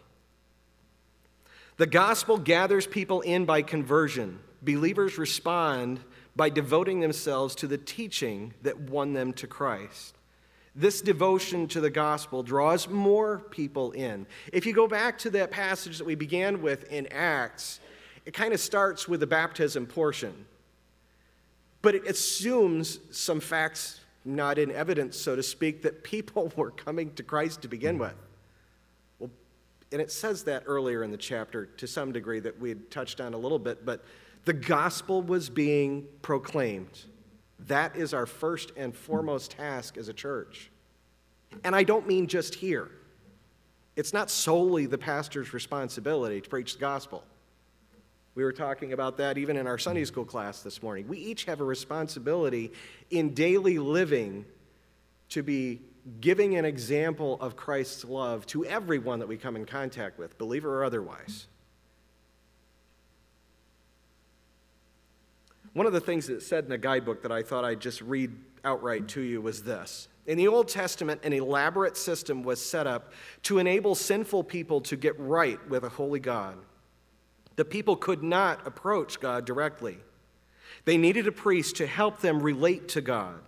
The 1.78 1.88
gospel 1.88 2.38
gathers 2.38 2.86
people 2.86 3.22
in 3.22 3.46
by 3.46 3.62
conversion. 3.62 4.40
Believers 4.62 5.18
respond 5.18 6.02
by 6.36 6.50
devoting 6.50 7.00
themselves 7.00 7.56
to 7.56 7.68
the 7.68 7.78
teaching 7.78 8.54
that 8.64 8.82
won 8.82 9.14
them 9.14 9.32
to 9.34 9.48
Christ. 9.48 10.16
This 10.76 11.02
devotion 11.02 11.68
to 11.70 11.82
the 11.82 11.92
gospel 11.92 12.42
draws 12.42 12.88
more 12.88 13.40
people 13.52 13.92
in. 13.92 14.26
If 14.52 14.66
you 14.66 14.74
go 14.74 14.88
back 14.88 15.20
to 15.20 15.30
that 15.32 15.52
passage 15.52 16.00
that 16.00 16.06
we 16.06 16.16
began 16.16 16.62
with 16.62 16.92
in 16.92 17.08
Acts, 17.12 17.80
it 18.26 18.34
kind 18.34 18.54
of 18.54 18.60
starts 18.60 19.08
with 19.08 19.20
the 19.20 19.28
baptism 19.28 19.86
portion. 19.86 20.46
But 21.84 21.96
it 21.96 22.08
assumes 22.08 23.00
some 23.12 23.40
facts 23.40 24.00
not 24.26 24.58
in 24.58 24.72
evidence, 24.72 25.18
so 25.18 25.36
to 25.36 25.44
speak, 25.44 25.84
that 25.84 26.04
people 26.04 26.52
were 26.56 26.72
coming 26.72 27.14
to 27.16 27.24
Christ 27.24 27.62
to 27.64 27.68
begin 27.68 28.00
with. 28.00 28.16
Well, 29.20 29.30
and 29.92 30.02
it 30.02 30.12
says 30.12 30.44
that 30.46 30.64
earlier 30.66 31.04
in 31.04 31.12
the 31.12 31.18
chapter 31.18 31.66
to 31.66 31.86
some 31.86 32.12
degree 32.12 32.40
that 32.40 32.60
we 32.60 32.70
had 32.70 32.90
touched 32.90 33.22
on 33.22 33.34
a 33.34 33.38
little 33.38 33.60
bit, 33.60 33.86
but 33.86 34.04
the 34.46 34.54
gospel 34.54 35.22
was 35.22 35.50
being 35.50 36.08
proclaimed. 36.22 37.06
That 37.68 37.96
is 37.96 38.14
our 38.14 38.26
first 38.26 38.72
and 38.76 38.96
foremost 38.96 39.52
task 39.52 39.98
as 39.98 40.10
a 40.10 40.14
church. 40.14 40.70
And 41.64 41.76
I 41.76 41.84
don't 41.84 42.08
mean 42.08 42.28
just 42.28 42.56
here. 42.56 42.90
It's 43.96 44.14
not 44.14 44.30
solely 44.30 44.86
the 44.86 44.98
pastor's 44.98 45.54
responsibility 45.54 46.42
to 46.42 46.50
preach 46.50 46.74
the 46.74 46.80
gospel. 46.80 47.24
We 48.36 48.44
were 48.44 48.52
talking 48.52 48.94
about 48.94 49.18
that 49.18 49.38
even 49.38 49.58
in 49.58 49.68
our 49.68 49.78
Sunday 49.78 50.06
school 50.06 50.26
class 50.26 50.62
this 50.62 50.82
morning. 50.82 51.08
We 51.08 51.20
each 51.20 51.46
have 51.46 51.62
a 51.62 51.64
responsibility 51.64 52.74
in 53.12 53.36
daily 53.36 53.78
living 53.78 54.46
to 55.30 55.44
be 55.44 55.82
giving 56.20 56.56
an 56.56 56.66
example 56.66 57.38
of 57.40 57.56
Christ's 57.56 58.04
love 58.04 58.46
to 58.48 58.66
everyone 58.66 59.20
that 59.20 59.28
we 59.28 59.38
come 59.38 59.56
in 59.56 59.66
contact 59.66 60.18
with, 60.18 60.38
believer 60.38 60.80
or 60.80 60.84
otherwise. 60.84 61.48
One 65.74 65.88
of 65.88 65.94
the 65.94 66.02
things 66.02 66.28
that 66.28 66.44
said 66.44 66.66
in 66.66 66.72
a 66.72 66.78
guidebook 66.78 67.24
that 67.24 67.32
I 67.32 67.42
thought 67.42 67.66
I'd 67.66 67.80
just 67.80 68.02
read 68.02 68.32
outright 68.64 69.08
to 69.10 69.22
you 69.22 69.42
was 69.42 69.64
this. 69.64 70.08
In 70.26 70.38
the 70.38 70.48
Old 70.48 70.70
Testament, 70.70 71.22
an 71.24 71.34
elaborate 71.34 71.98
system 71.98 72.44
was 72.44 72.64
set 72.64 72.88
up 72.88 73.12
to 73.44 73.60
enable 73.60 73.96
sinful 73.96 74.46
people 74.46 74.80
to 74.82 74.96
get 74.96 75.20
right 75.20 75.60
with 75.70 75.84
a 75.84 75.90
holy 75.90 76.20
God. 76.20 76.58
The 77.56 77.66
people 77.66 77.96
could 77.96 78.24
not 78.24 78.66
approach 78.66 79.20
God 79.20 79.46
directly. 79.46 79.98
They 80.86 80.98
needed 80.98 81.28
a 81.28 81.32
priest 81.32 81.76
to 81.78 81.88
help 81.88 82.20
them 82.20 82.42
relate 82.42 82.88
to 82.90 83.02
God. 83.02 83.40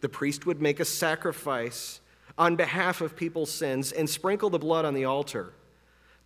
The 0.00 0.08
priest 0.08 0.46
would 0.46 0.60
make 0.60 0.80
a 0.80 0.84
sacrifice 0.84 2.00
on 2.36 2.56
behalf 2.56 3.00
of 3.00 3.16
people's 3.16 3.50
sins 3.50 3.90
and 3.90 4.08
sprinkle 4.08 4.50
the 4.50 4.58
blood 4.58 4.84
on 4.84 4.94
the 4.94 5.04
altar. 5.04 5.52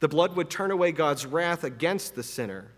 The 0.01 0.09
blood 0.09 0.37
would 0.37 0.51
turn 0.51 0.71
away 0.71 0.93
God's 0.93 1.25
wrath 1.25 1.65
against 1.65 2.15
the 2.15 2.23
sinner. 2.23 2.73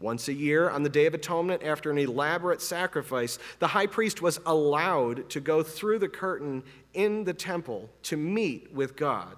Once 0.00 0.28
a 0.28 0.32
year, 0.32 0.70
on 0.70 0.82
the 0.82 0.88
Day 0.88 1.06
of 1.06 1.14
Atonement, 1.14 1.62
after 1.62 1.90
an 1.90 1.98
elaborate 1.98 2.62
sacrifice, 2.62 3.38
the 3.58 3.68
high 3.68 3.86
priest 3.86 4.22
was 4.22 4.40
allowed 4.46 5.28
to 5.30 5.40
go 5.40 5.62
through 5.62 5.98
the 5.98 6.08
curtain 6.08 6.62
in 6.94 7.24
the 7.24 7.34
temple 7.34 7.90
to 8.04 8.16
meet 8.16 8.72
with 8.72 8.96
God. 8.96 9.36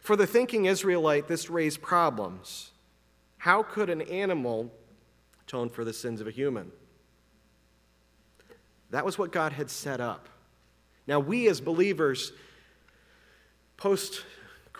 For 0.00 0.16
the 0.16 0.26
thinking 0.26 0.66
Israelite, 0.66 1.28
this 1.28 1.50
raised 1.50 1.82
problems. 1.82 2.70
How 3.38 3.62
could 3.62 3.90
an 3.90 4.02
animal 4.02 4.72
atone 5.42 5.70
for 5.70 5.84
the 5.84 5.92
sins 5.92 6.20
of 6.20 6.26
a 6.26 6.30
human? 6.30 6.72
That 8.90 9.04
was 9.04 9.18
what 9.18 9.32
God 9.32 9.52
had 9.52 9.70
set 9.70 10.00
up. 10.00 10.28
Now, 11.06 11.20
we 11.20 11.48
as 11.48 11.60
believers, 11.60 12.32
post 13.76 14.24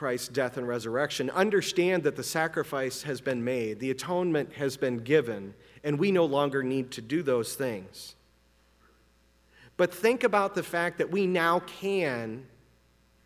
Christ's 0.01 0.29
death 0.29 0.57
and 0.57 0.67
resurrection, 0.67 1.29
understand 1.29 2.05
that 2.05 2.17
the 2.17 2.25
sacrifice 2.25 3.03
has 3.03 3.21
been 3.21 3.45
made, 3.45 3.81
the 3.81 3.91
atonement 3.91 4.55
has 4.55 4.79
been 4.79 5.01
given, 5.01 5.53
and 5.85 5.99
we 5.99 6.11
no 6.11 6.25
longer 6.25 6.63
need 6.63 6.91
to 6.93 7.03
do 7.03 7.23
those 7.23 7.55
things. 7.55 8.15
But 9.77 9.93
think 9.93 10.25
about 10.25 10.55
the 10.55 10.63
fact 10.63 10.97
that 10.97 11.11
we 11.11 11.27
now 11.27 11.59
can 11.61 12.47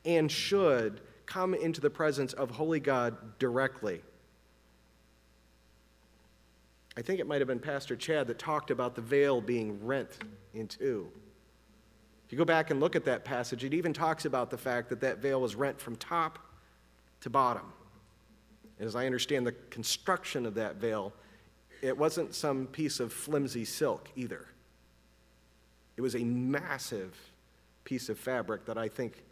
and 0.04 0.28
should 0.28 1.00
come 1.26 1.54
into 1.54 1.80
the 1.80 1.90
presence 1.90 2.32
of 2.32 2.50
Holy 2.50 2.80
God 2.80 3.38
directly. 3.38 4.02
I 6.96 7.02
think 7.02 7.20
it 7.20 7.28
might 7.28 7.40
have 7.40 7.46
been 7.46 7.60
Pastor 7.60 7.94
Chad 7.94 8.26
that 8.26 8.40
talked 8.40 8.72
about 8.72 8.96
the 8.96 9.00
veil 9.00 9.40
being 9.40 9.86
rent 9.86 10.18
in 10.54 10.66
two. 10.66 11.06
If 12.26 12.32
you 12.32 12.38
go 12.38 12.44
back 12.44 12.72
and 12.72 12.80
look 12.80 12.96
at 12.96 13.04
that 13.04 13.24
passage, 13.24 13.62
it 13.62 13.74
even 13.74 13.92
talks 13.92 14.24
about 14.24 14.50
the 14.50 14.58
fact 14.58 14.88
that 14.88 15.00
that 15.02 15.18
veil 15.18 15.40
was 15.40 15.54
rent 15.54 15.80
from 15.80 15.94
top 15.94 16.40
to 17.24 17.30
bottom. 17.30 17.72
As 18.78 18.94
I 18.94 19.06
understand 19.06 19.46
the 19.46 19.54
construction 19.70 20.44
of 20.44 20.54
that 20.56 20.76
veil, 20.76 21.10
it 21.80 21.96
wasn't 21.96 22.34
some 22.34 22.66
piece 22.66 23.00
of 23.00 23.14
flimsy 23.14 23.64
silk 23.64 24.10
either. 24.14 24.46
It 25.96 26.02
was 26.02 26.16
a 26.16 26.22
massive 26.22 27.16
piece 27.84 28.10
of 28.10 28.18
fabric 28.18 28.66
that 28.66 28.76
I 28.76 28.88
think 28.88 29.24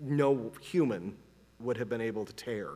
no 0.00 0.52
human 0.62 1.18
would 1.58 1.76
have 1.76 1.90
been 1.90 2.00
able 2.00 2.24
to 2.24 2.32
tear. 2.32 2.70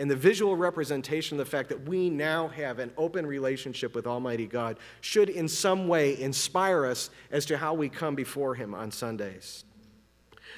And 0.00 0.10
the 0.10 0.16
visual 0.16 0.56
representation 0.56 1.38
of 1.38 1.46
the 1.46 1.50
fact 1.50 1.68
that 1.68 1.88
we 1.88 2.10
now 2.10 2.48
have 2.48 2.80
an 2.80 2.90
open 2.96 3.24
relationship 3.24 3.94
with 3.94 4.04
Almighty 4.04 4.46
God 4.46 4.78
should 5.00 5.28
in 5.28 5.46
some 5.46 5.86
way 5.86 6.20
inspire 6.20 6.86
us 6.86 7.10
as 7.30 7.46
to 7.46 7.56
how 7.56 7.72
we 7.72 7.88
come 7.88 8.16
before 8.16 8.56
Him 8.56 8.74
on 8.74 8.90
Sundays. 8.90 9.62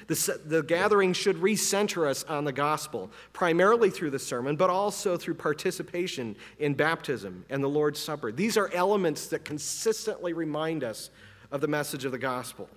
The, 0.07 0.39
the 0.45 0.63
gathering 0.63 1.13
should 1.13 1.37
recenter 1.37 2.07
us 2.07 2.23
on 2.25 2.45
the 2.45 2.51
gospel, 2.51 3.11
primarily 3.33 3.89
through 3.89 4.11
the 4.11 4.19
sermon, 4.19 4.55
but 4.55 4.69
also 4.69 5.17
through 5.17 5.35
participation 5.35 6.35
in 6.59 6.73
baptism 6.73 7.45
and 7.49 7.63
the 7.63 7.69
Lord's 7.69 7.99
Supper. 7.99 8.31
These 8.31 8.57
are 8.57 8.69
elements 8.73 9.27
that 9.27 9.45
consistently 9.45 10.33
remind 10.33 10.83
us 10.83 11.09
of 11.51 11.61
the 11.61 11.67
message 11.67 12.05
of 12.05 12.11
the 12.11 12.17
gospel. 12.17 12.69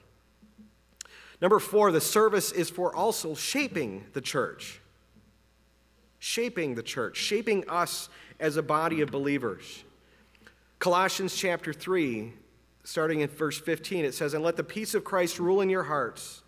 Number 1.40 1.58
four, 1.58 1.92
the 1.92 2.00
service 2.00 2.50
is 2.52 2.70
for 2.70 2.94
also 2.94 3.34
shaping 3.34 4.04
the 4.12 4.20
church. 4.20 4.80
Shaping 6.18 6.74
the 6.74 6.82
church, 6.82 7.16
shaping 7.16 7.68
us 7.68 8.08
as 8.40 8.56
a 8.56 8.62
body 8.62 9.00
of 9.02 9.10
believers. 9.10 9.84
Colossians 10.78 11.36
chapter 11.36 11.72
3, 11.72 12.32
starting 12.84 13.20
in 13.20 13.28
verse 13.28 13.58
15, 13.58 14.04
it 14.04 14.14
says, 14.14 14.34
And 14.34 14.42
let 14.42 14.56
the 14.56 14.64
peace 14.64 14.94
of 14.94 15.04
Christ 15.04 15.38
rule 15.38 15.60
in 15.60 15.70
your 15.70 15.84
hearts 15.84 16.42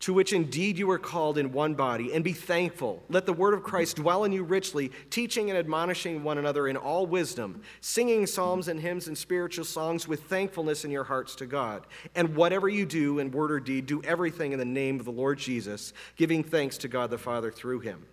to 0.00 0.14
which 0.14 0.32
indeed 0.32 0.78
you 0.78 0.86
were 0.86 0.98
called 0.98 1.38
in 1.38 1.52
one 1.52 1.74
body, 1.74 2.12
and 2.12 2.22
be 2.22 2.32
thankful. 2.32 3.02
Let 3.08 3.26
the 3.26 3.32
word 3.32 3.54
of 3.54 3.64
Christ 3.64 3.96
dwell 3.96 4.24
in 4.24 4.32
you 4.32 4.44
richly, 4.44 4.92
teaching 5.10 5.50
and 5.50 5.58
admonishing 5.58 6.22
one 6.22 6.38
another 6.38 6.68
in 6.68 6.76
all 6.76 7.06
wisdom, 7.06 7.62
singing 7.80 8.26
psalms 8.26 8.68
and 8.68 8.78
hymns 8.78 9.08
and 9.08 9.18
spiritual 9.18 9.64
songs 9.64 10.06
with 10.06 10.22
thankfulness 10.24 10.84
in 10.84 10.90
your 10.90 11.04
hearts 11.04 11.34
to 11.36 11.46
God. 11.46 11.86
And 12.14 12.36
whatever 12.36 12.68
you 12.68 12.86
do 12.86 13.18
in 13.18 13.32
word 13.32 13.50
or 13.50 13.60
deed, 13.60 13.86
do 13.86 14.00
everything 14.02 14.52
in 14.52 14.58
the 14.58 14.64
name 14.64 15.00
of 15.00 15.04
the 15.04 15.12
Lord 15.12 15.38
Jesus, 15.38 15.92
giving 16.16 16.44
thanks 16.44 16.78
to 16.78 16.88
God 16.88 17.10
the 17.10 17.18
Father 17.18 17.50
through 17.50 17.80
him. 17.80 18.06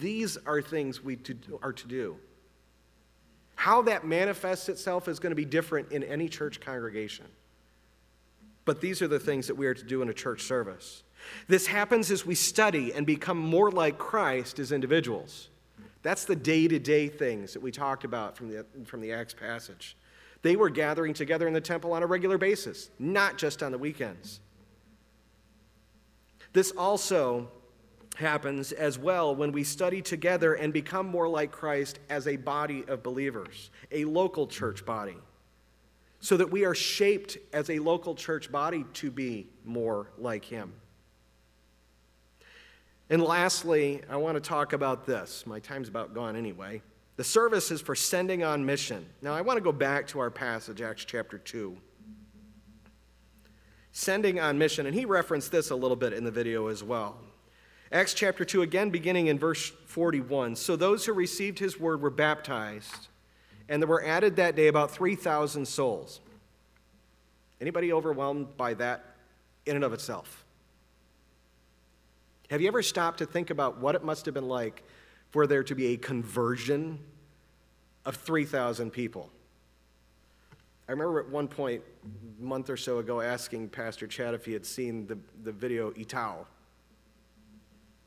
These 0.00 0.38
are 0.46 0.62
things 0.62 1.02
we 1.02 1.18
are 1.62 1.72
to 1.72 1.86
do. 1.86 2.16
How 3.56 3.82
that 3.82 4.06
manifests 4.06 4.68
itself 4.68 5.08
is 5.08 5.18
going 5.18 5.30
to 5.30 5.36
be 5.36 5.44
different 5.44 5.90
in 5.90 6.04
any 6.04 6.28
church 6.28 6.60
congregation. 6.60 7.26
But 8.66 8.80
these 8.82 9.00
are 9.00 9.08
the 9.08 9.20
things 9.20 9.46
that 9.46 9.54
we 9.54 9.66
are 9.66 9.74
to 9.74 9.84
do 9.84 10.02
in 10.02 10.10
a 10.10 10.14
church 10.14 10.42
service. 10.42 11.04
This 11.48 11.66
happens 11.66 12.10
as 12.10 12.26
we 12.26 12.34
study 12.34 12.92
and 12.92 13.06
become 13.06 13.38
more 13.38 13.70
like 13.70 13.96
Christ 13.96 14.58
as 14.58 14.72
individuals. 14.72 15.48
That's 16.02 16.24
the 16.24 16.36
day 16.36 16.68
to 16.68 16.78
day 16.78 17.08
things 17.08 17.54
that 17.54 17.62
we 17.62 17.70
talked 17.70 18.04
about 18.04 18.36
from 18.36 18.50
the, 18.50 18.66
from 18.84 19.00
the 19.00 19.12
Acts 19.12 19.34
passage. 19.34 19.96
They 20.42 20.56
were 20.56 20.68
gathering 20.68 21.14
together 21.14 21.48
in 21.48 21.54
the 21.54 21.60
temple 21.60 21.92
on 21.92 22.02
a 22.02 22.06
regular 22.06 22.38
basis, 22.38 22.90
not 22.98 23.38
just 23.38 23.62
on 23.62 23.72
the 23.72 23.78
weekends. 23.78 24.40
This 26.52 26.72
also 26.72 27.48
happens 28.16 28.72
as 28.72 28.98
well 28.98 29.34
when 29.34 29.52
we 29.52 29.62
study 29.62 30.02
together 30.02 30.54
and 30.54 30.72
become 30.72 31.06
more 31.06 31.28
like 31.28 31.52
Christ 31.52 31.98
as 32.08 32.26
a 32.26 32.36
body 32.36 32.84
of 32.88 33.02
believers, 33.02 33.70
a 33.92 34.04
local 34.04 34.46
church 34.46 34.84
body 34.84 35.16
so 36.20 36.36
that 36.36 36.50
we 36.50 36.64
are 36.64 36.74
shaped 36.74 37.38
as 37.52 37.70
a 37.70 37.78
local 37.78 38.14
church 38.14 38.50
body 38.50 38.84
to 38.94 39.10
be 39.10 39.48
more 39.64 40.10
like 40.18 40.44
Him. 40.44 40.72
And 43.08 43.22
lastly, 43.22 44.02
I 44.10 44.16
want 44.16 44.34
to 44.34 44.40
talk 44.40 44.72
about 44.72 45.06
this. 45.06 45.46
My 45.46 45.60
time's 45.60 45.88
about 45.88 46.14
gone 46.14 46.34
anyway. 46.34 46.82
The 47.16 47.24
service 47.24 47.70
is 47.70 47.80
for 47.80 47.94
sending 47.94 48.42
on 48.42 48.66
mission. 48.66 49.06
Now, 49.22 49.34
I 49.34 49.40
want 49.40 49.56
to 49.56 49.62
go 49.62 49.72
back 49.72 50.06
to 50.08 50.18
our 50.18 50.30
passage, 50.30 50.82
Acts 50.82 51.04
chapter 51.04 51.38
2. 51.38 51.76
Sending 53.92 54.40
on 54.40 54.58
mission, 54.58 54.86
and 54.86 54.94
he 54.94 55.04
referenced 55.04 55.50
this 55.50 55.70
a 55.70 55.76
little 55.76 55.96
bit 55.96 56.12
in 56.12 56.24
the 56.24 56.30
video 56.30 56.66
as 56.66 56.82
well. 56.82 57.16
Acts 57.92 58.12
chapter 58.12 58.44
2, 58.44 58.62
again 58.62 58.90
beginning 58.90 59.28
in 59.28 59.38
verse 59.38 59.70
41. 59.86 60.56
So 60.56 60.76
those 60.76 61.06
who 61.06 61.12
received 61.12 61.58
his 61.58 61.78
word 61.78 62.02
were 62.02 62.10
baptized 62.10 63.08
and 63.68 63.82
there 63.82 63.88
were 63.88 64.04
added 64.04 64.36
that 64.36 64.56
day 64.56 64.68
about 64.68 64.90
3,000 64.90 65.66
souls. 65.66 66.20
Anybody 67.60 67.92
overwhelmed 67.92 68.56
by 68.56 68.74
that 68.74 69.04
in 69.64 69.76
and 69.76 69.84
of 69.84 69.92
itself? 69.92 70.44
Have 72.50 72.60
you 72.60 72.68
ever 72.68 72.82
stopped 72.82 73.18
to 73.18 73.26
think 73.26 73.50
about 73.50 73.78
what 73.78 73.94
it 73.94 74.04
must 74.04 74.24
have 74.26 74.34
been 74.34 74.48
like 74.48 74.84
for 75.30 75.46
there 75.46 75.64
to 75.64 75.74
be 75.74 75.94
a 75.94 75.96
conversion 75.96 76.98
of 78.04 78.16
3,000 78.16 78.92
people? 78.92 79.30
I 80.88 80.92
remember 80.92 81.18
at 81.18 81.28
one 81.28 81.48
point, 81.48 81.82
a 82.40 82.42
month 82.42 82.70
or 82.70 82.76
so 82.76 82.98
ago, 82.98 83.20
asking 83.20 83.70
Pastor 83.70 84.06
Chad 84.06 84.34
if 84.34 84.44
he 84.44 84.52
had 84.52 84.64
seen 84.64 85.08
the, 85.08 85.18
the 85.42 85.50
video 85.50 85.92
Ee-Taow. 85.96 86.46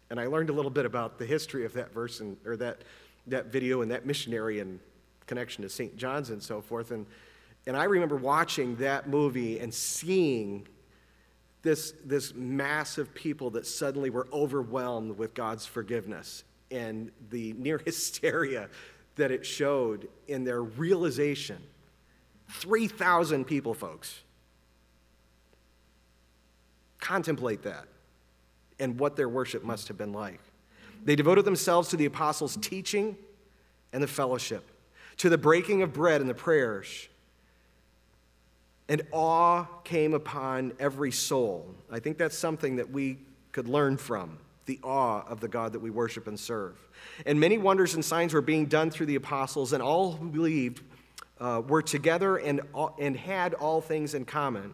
And 0.10 0.20
I 0.20 0.28
learned 0.28 0.50
a 0.50 0.54
little 0.54 0.72
bit 0.72 0.86
about 0.86 1.20
the 1.20 1.26
history 1.26 1.66
of 1.66 1.74
that 1.74 1.94
verse 1.94 2.22
and, 2.22 2.38
or 2.46 2.56
that, 2.58 2.84
that 3.28 3.48
video 3.48 3.82
and 3.82 3.92
that 3.92 4.06
missionary 4.06 4.62
and 4.62 4.80
connection 5.30 5.62
to 5.62 5.70
St. 5.70 5.96
John's 5.96 6.32
and 6.32 6.42
so 6.42 6.60
forth. 6.60 6.90
And, 6.92 7.06
and 7.68 7.78
I 7.78 7.86
remember 7.86 8.16
watching 8.16 8.76
that 8.78 9.08
movie 9.08 9.60
and 9.60 9.72
seeing 9.72 10.68
this, 11.62 11.94
this 12.04 12.34
mass 12.34 12.98
of 12.98 13.14
people 13.14 13.52
that 13.52 13.68
suddenly 13.68 14.10
were 14.10 14.28
overwhelmed 14.34 15.18
with 15.18 15.36
God's 15.36 15.66
forgiveness 15.66 16.44
and 16.72 17.12
the 17.30 17.54
near 17.58 17.78
hysteria 17.78 18.70
that 19.16 19.32
it 19.32 19.46
showed 19.46 20.10
in 20.28 20.44
their 20.44 20.64
realization. 20.64 21.62
3,000 22.50 23.46
people, 23.46 23.76
folks. 23.76 24.22
Contemplate 27.00 27.62
that 27.64 27.86
and 28.80 29.00
what 29.00 29.16
their 29.16 29.30
worship 29.30 29.64
must 29.64 29.88
have 29.90 29.98
been 29.98 30.14
like. 30.14 30.40
They 31.06 31.16
devoted 31.16 31.46
themselves 31.46 31.90
to 31.90 31.98
the 31.98 32.06
apostles' 32.06 32.58
teaching 32.62 33.16
and 33.94 34.02
the 34.02 34.08
fellowship 34.08 34.70
to 35.20 35.30
the 35.30 35.38
breaking 35.38 35.82
of 35.84 35.94
bread 35.94 36.22
and 36.22 36.30
the 36.30 36.34
prayers. 36.34 37.08
And 38.88 39.04
awe 39.12 39.66
came 39.84 40.14
upon 40.14 40.74
every 40.80 41.12
soul. 41.12 41.76
I 41.92 42.00
think 42.00 42.18
that's 42.18 42.38
something 42.38 42.78
that 42.78 42.90
we 42.90 43.20
could 43.52 43.68
learn 43.68 43.98
from 43.98 44.40
the 44.66 44.80
awe 44.84 45.24
of 45.28 45.40
the 45.40 45.48
God 45.48 45.74
that 45.74 45.80
we 45.80 45.90
worship 45.90 46.28
and 46.28 46.40
serve. 46.40 46.76
And 47.26 47.40
many 47.40 47.58
wonders 47.58 47.96
and 47.96 48.04
signs 48.04 48.34
were 48.34 48.42
being 48.42 48.66
done 48.66 48.90
through 48.90 49.08
the 49.08 49.16
apostles, 49.16 49.74
and 49.74 49.84
all 49.84 50.14
who 50.14 50.30
believed 50.30 50.82
uh, 51.40 51.62
were 51.68 51.82
together 51.82 52.38
and, 52.38 52.62
and 53.00 53.16
had 53.16 53.54
all 53.56 53.82
things 53.82 54.14
in 54.14 54.26
common. 54.26 54.74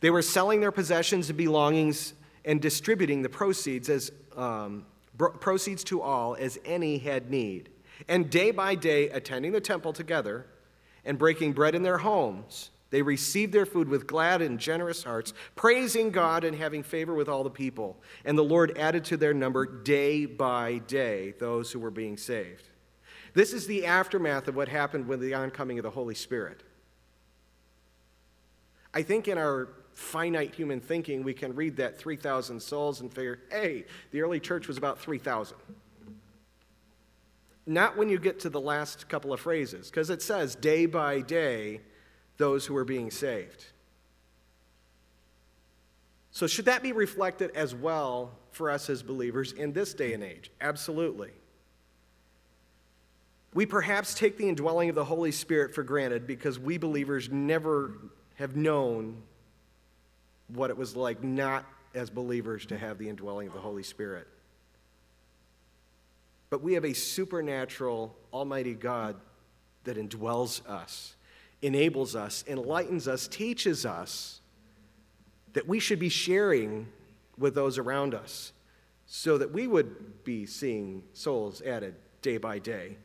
They 0.00 0.10
were 0.10 0.22
selling 0.22 0.60
their 0.60 0.72
possessions 0.72 1.28
and 1.28 1.38
belongings 1.38 2.14
and 2.44 2.60
distributing 2.60 3.22
the 3.22 3.28
proceeds 3.28 3.88
as 3.88 4.10
um, 4.36 4.86
proceeds 5.16 5.84
to 5.84 6.00
all 6.00 6.34
as 6.34 6.58
any 6.64 6.98
had 6.98 7.30
need 7.30 7.68
and 8.08 8.30
day 8.30 8.50
by 8.50 8.74
day 8.74 9.08
attending 9.10 9.52
the 9.52 9.60
temple 9.60 9.92
together 9.92 10.46
and 11.04 11.18
breaking 11.18 11.52
bread 11.52 11.74
in 11.74 11.82
their 11.82 11.98
homes. 11.98 12.70
They 12.90 13.02
received 13.02 13.54
their 13.54 13.64
food 13.64 13.88
with 13.88 14.06
glad 14.06 14.42
and 14.42 14.58
generous 14.58 15.02
hearts, 15.02 15.32
praising 15.56 16.10
God 16.10 16.44
and 16.44 16.54
having 16.54 16.82
favor 16.82 17.14
with 17.14 17.28
all 17.28 17.42
the 17.42 17.50
people. 17.50 17.96
And 18.24 18.36
the 18.36 18.44
Lord 18.44 18.76
added 18.76 19.04
to 19.06 19.16
their 19.16 19.32
number 19.32 19.64
day 19.64 20.26
by 20.26 20.78
day 20.86 21.32
those 21.40 21.72
who 21.72 21.80
were 21.80 21.90
being 21.90 22.18
saved. 22.18 22.68
This 23.32 23.54
is 23.54 23.66
the 23.66 23.86
aftermath 23.86 24.46
of 24.46 24.56
what 24.56 24.68
happened 24.68 25.08
with 25.08 25.20
the 25.20 25.32
oncoming 25.32 25.78
of 25.78 25.84
the 25.84 25.90
Holy 25.90 26.14
Spirit. 26.14 26.62
I 28.92 29.02
think 29.02 29.26
in 29.26 29.38
our 29.38 29.70
finite 29.94 30.54
human 30.54 30.80
thinking, 30.80 31.22
we 31.22 31.32
can 31.32 31.54
read 31.54 31.76
that 31.76 31.98
3,000 31.98 32.60
souls 32.60 33.00
and 33.00 33.12
figure, 33.12 33.40
hey, 33.50 33.84
the 34.10 34.20
early 34.20 34.40
church 34.40 34.68
was 34.68 34.76
about 34.76 34.98
3,000. 34.98 35.56
Not 37.66 37.96
when 37.96 38.08
you 38.08 38.18
get 38.18 38.40
to 38.40 38.50
the 38.50 38.60
last 38.60 39.08
couple 39.08 39.32
of 39.32 39.40
phrases, 39.40 39.88
because 39.90 40.10
it 40.10 40.20
says, 40.20 40.54
day 40.54 40.86
by 40.86 41.20
day, 41.20 41.80
those 42.36 42.66
who 42.66 42.76
are 42.76 42.84
being 42.84 43.10
saved. 43.10 43.66
So, 46.32 46.46
should 46.46 46.64
that 46.64 46.82
be 46.82 46.92
reflected 46.92 47.52
as 47.54 47.74
well 47.74 48.32
for 48.50 48.70
us 48.70 48.88
as 48.88 49.02
believers 49.02 49.52
in 49.52 49.72
this 49.72 49.94
day 49.94 50.14
and 50.14 50.24
age? 50.24 50.50
Absolutely. 50.60 51.30
We 53.54 53.66
perhaps 53.66 54.14
take 54.14 54.38
the 54.38 54.48
indwelling 54.48 54.88
of 54.88 54.94
the 54.94 55.04
Holy 55.04 55.30
Spirit 55.30 55.74
for 55.74 55.82
granted 55.82 56.26
because 56.26 56.58
we 56.58 56.78
believers 56.78 57.28
never 57.30 57.98
have 58.36 58.56
known 58.56 59.22
what 60.48 60.70
it 60.70 60.76
was 60.76 60.96
like 60.96 61.22
not 61.22 61.66
as 61.94 62.08
believers 62.08 62.64
to 62.66 62.78
have 62.78 62.96
the 62.96 63.08
indwelling 63.10 63.48
of 63.48 63.54
the 63.54 63.60
Holy 63.60 63.82
Spirit. 63.82 64.26
But 66.52 66.60
we 66.60 66.74
have 66.74 66.84
a 66.84 66.92
supernatural, 66.92 68.14
almighty 68.30 68.74
God 68.74 69.16
that 69.84 69.96
indwells 69.96 70.60
us, 70.66 71.16
enables 71.62 72.14
us, 72.14 72.44
enlightens 72.46 73.08
us, 73.08 73.26
teaches 73.26 73.86
us 73.86 74.42
that 75.54 75.66
we 75.66 75.80
should 75.80 75.98
be 75.98 76.10
sharing 76.10 76.88
with 77.38 77.54
those 77.54 77.78
around 77.78 78.12
us 78.12 78.52
so 79.06 79.38
that 79.38 79.50
we 79.50 79.66
would 79.66 80.24
be 80.24 80.44
seeing 80.44 81.04
souls 81.14 81.62
added 81.62 81.94
day 82.20 82.36
by 82.36 82.58
day 82.58 82.98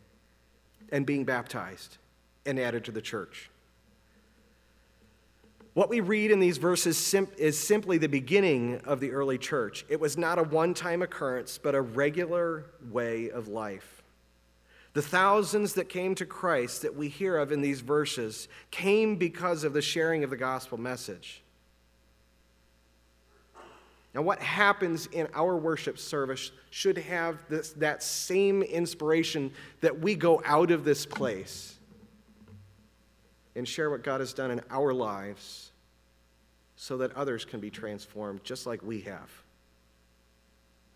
and 0.91 1.05
being 1.05 1.23
baptized 1.23 1.99
and 2.45 2.59
added 2.59 2.83
to 2.83 2.91
the 2.91 3.01
church. 3.01 3.49
What 5.77 5.91
we 5.91 5.99
read 5.99 6.31
in 6.31 6.39
these 6.39 6.57
verses 6.57 6.97
sim- 6.97 7.27
is 7.37 7.55
simply 7.55 7.99
the 7.99 8.09
beginning 8.09 8.81
of 8.85 8.99
the 8.99 9.11
early 9.11 9.37
church. 9.37 9.85
It 9.89 9.99
was 9.99 10.17
not 10.17 10.39
a 10.39 10.43
one 10.43 10.73
time 10.73 11.03
occurrence, 11.03 11.59
but 11.59 11.75
a 11.75 11.81
regular 11.81 12.65
way 12.89 13.29
of 13.29 13.47
life. 13.47 14.01
The 14.93 15.03
thousands 15.03 15.75
that 15.75 15.87
came 15.87 16.15
to 16.15 16.25
Christ 16.25 16.81
that 16.81 16.95
we 16.95 17.09
hear 17.09 17.37
of 17.37 17.51
in 17.51 17.61
these 17.61 17.81
verses 17.81 18.47
came 18.71 19.17
because 19.17 19.63
of 19.63 19.73
the 19.73 19.81
sharing 19.83 20.23
of 20.23 20.31
the 20.31 20.35
gospel 20.35 20.79
message. 20.79 21.43
Now, 24.15 24.23
what 24.23 24.39
happens 24.39 25.05
in 25.05 25.27
our 25.35 25.55
worship 25.55 25.99
service 25.99 26.51
should 26.71 26.97
have 26.97 27.47
this, 27.49 27.73
that 27.73 28.01
same 28.01 28.63
inspiration 28.63 29.51
that 29.81 29.99
we 29.99 30.15
go 30.15 30.41
out 30.43 30.71
of 30.71 30.85
this 30.85 31.05
place 31.05 31.76
and 33.57 33.67
share 33.67 33.89
what 33.89 34.03
God 34.03 34.19
has 34.19 34.33
done 34.33 34.51
in 34.51 34.61
our 34.69 34.93
lives 34.93 35.71
so 36.75 36.97
that 36.97 37.11
others 37.17 37.43
can 37.43 37.59
be 37.59 37.71
transformed 37.71 38.43
just 38.43 38.67
like 38.67 38.83
we 38.83 39.01
have. 39.01 39.29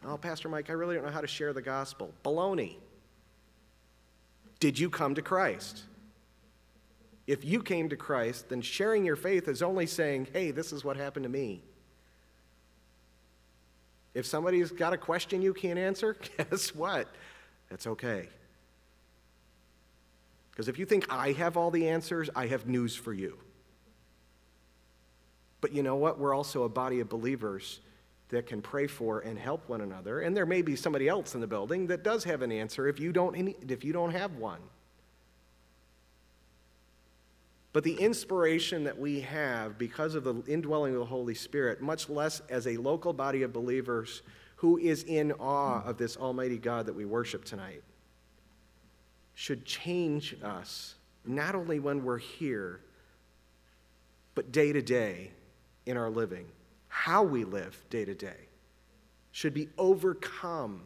Oh, 0.05 0.16
Pastor 0.16 0.47
Mike, 0.47 0.70
I 0.70 0.74
really 0.74 0.95
don't 0.95 1.03
know 1.03 1.12
how 1.12 1.22
to 1.22 1.28
share 1.28 1.53
the 1.53 1.62
gospel. 1.62 2.14
Baloney. 2.24 2.76
Did 4.59 4.78
you 4.78 4.91
come 4.91 5.16
to 5.16 5.22
Christ? 5.24 5.84
If 7.26 7.43
you 7.43 7.64
came 7.64 7.89
to 7.89 7.95
Christ, 7.95 8.49
then 8.49 8.62
sharing 8.62 9.05
your 9.05 9.16
faith 9.16 9.47
is 9.47 9.64
only 9.64 9.88
saying, 9.88 10.28
hey, 10.32 10.51
this 10.51 10.72
is 10.72 10.84
what 10.84 10.97
happened 10.97 11.24
to 11.24 11.30
me. 11.30 11.64
If 14.14 14.26
somebody's 14.26 14.72
got 14.72 14.93
a 14.93 14.97
question 14.97 15.41
you 15.41 15.53
can't 15.53 15.80
answer, 15.80 16.16
guess 16.38 16.76
what? 16.76 17.07
That's 17.70 17.88
okay. 17.88 18.30
Because 20.51 20.67
if 20.67 20.77
you 20.77 20.85
think 20.85 21.05
I 21.09 21.31
have 21.33 21.57
all 21.57 21.71
the 21.71 21.89
answers, 21.89 22.29
I 22.35 22.47
have 22.47 22.67
news 22.67 22.95
for 22.95 23.13
you. 23.13 23.37
But 25.61 25.73
you 25.73 25.83
know 25.83 25.95
what? 25.95 26.19
We're 26.19 26.33
also 26.33 26.63
a 26.63 26.69
body 26.69 26.99
of 26.99 27.09
believers 27.09 27.79
that 28.29 28.47
can 28.47 28.61
pray 28.61 28.87
for 28.87 29.19
and 29.19 29.37
help 29.37 29.67
one 29.69 29.81
another. 29.81 30.21
And 30.21 30.35
there 30.35 30.45
may 30.45 30.61
be 30.61 30.75
somebody 30.75 31.07
else 31.07 31.35
in 31.35 31.41
the 31.41 31.47
building 31.47 31.87
that 31.87 32.03
does 32.03 32.23
have 32.23 32.41
an 32.41 32.51
answer 32.51 32.87
if 32.87 32.99
you 32.99 33.11
don't, 33.11 33.55
if 33.69 33.83
you 33.83 33.93
don't 33.93 34.11
have 34.11 34.35
one. 34.35 34.61
But 37.73 37.83
the 37.83 37.95
inspiration 37.95 38.83
that 38.83 38.99
we 38.99 39.21
have 39.21 39.77
because 39.77 40.15
of 40.15 40.23
the 40.23 40.43
indwelling 40.47 40.93
of 40.93 40.99
the 40.99 41.05
Holy 41.05 41.35
Spirit, 41.35 41.81
much 41.81 42.09
less 42.09 42.41
as 42.49 42.67
a 42.67 42.75
local 42.77 43.13
body 43.13 43.43
of 43.43 43.53
believers 43.53 44.23
who 44.57 44.77
is 44.77 45.03
in 45.03 45.31
awe 45.33 45.81
of 45.83 45.97
this 45.97 46.17
Almighty 46.17 46.57
God 46.57 46.85
that 46.87 46.93
we 46.93 47.05
worship 47.05 47.45
tonight, 47.45 47.81
should 49.34 49.65
change 49.65 50.36
us, 50.43 50.95
not 51.25 51.55
only 51.55 51.79
when 51.79 52.03
we're 52.03 52.17
here, 52.17 52.82
but 54.36 54.51
day 54.51 54.71
to 54.71 54.82
day 54.82 55.32
in 55.86 55.97
our 55.97 56.09
living. 56.09 56.45
How 56.88 57.23
we 57.23 57.43
live 57.43 57.84
day 57.89 58.05
to 58.05 58.13
day 58.13 58.47
should 59.32 59.53
be 59.53 59.69
overcome 59.77 60.82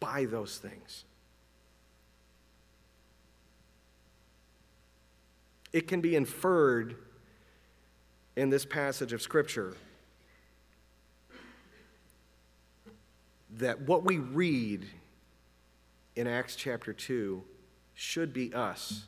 by 0.00 0.24
those 0.24 0.58
things. 0.58 1.04
it 5.76 5.86
can 5.86 6.00
be 6.00 6.16
inferred 6.16 6.96
in 8.34 8.48
this 8.48 8.64
passage 8.64 9.12
of 9.12 9.20
Scripture 9.20 9.74
that 13.58 13.82
what 13.82 14.02
we 14.02 14.16
read 14.16 14.86
in 16.16 16.26
Acts 16.26 16.56
chapter 16.56 16.92
2 16.92 17.44
should 17.94 18.32
be 18.32 18.52
us, 18.52 19.04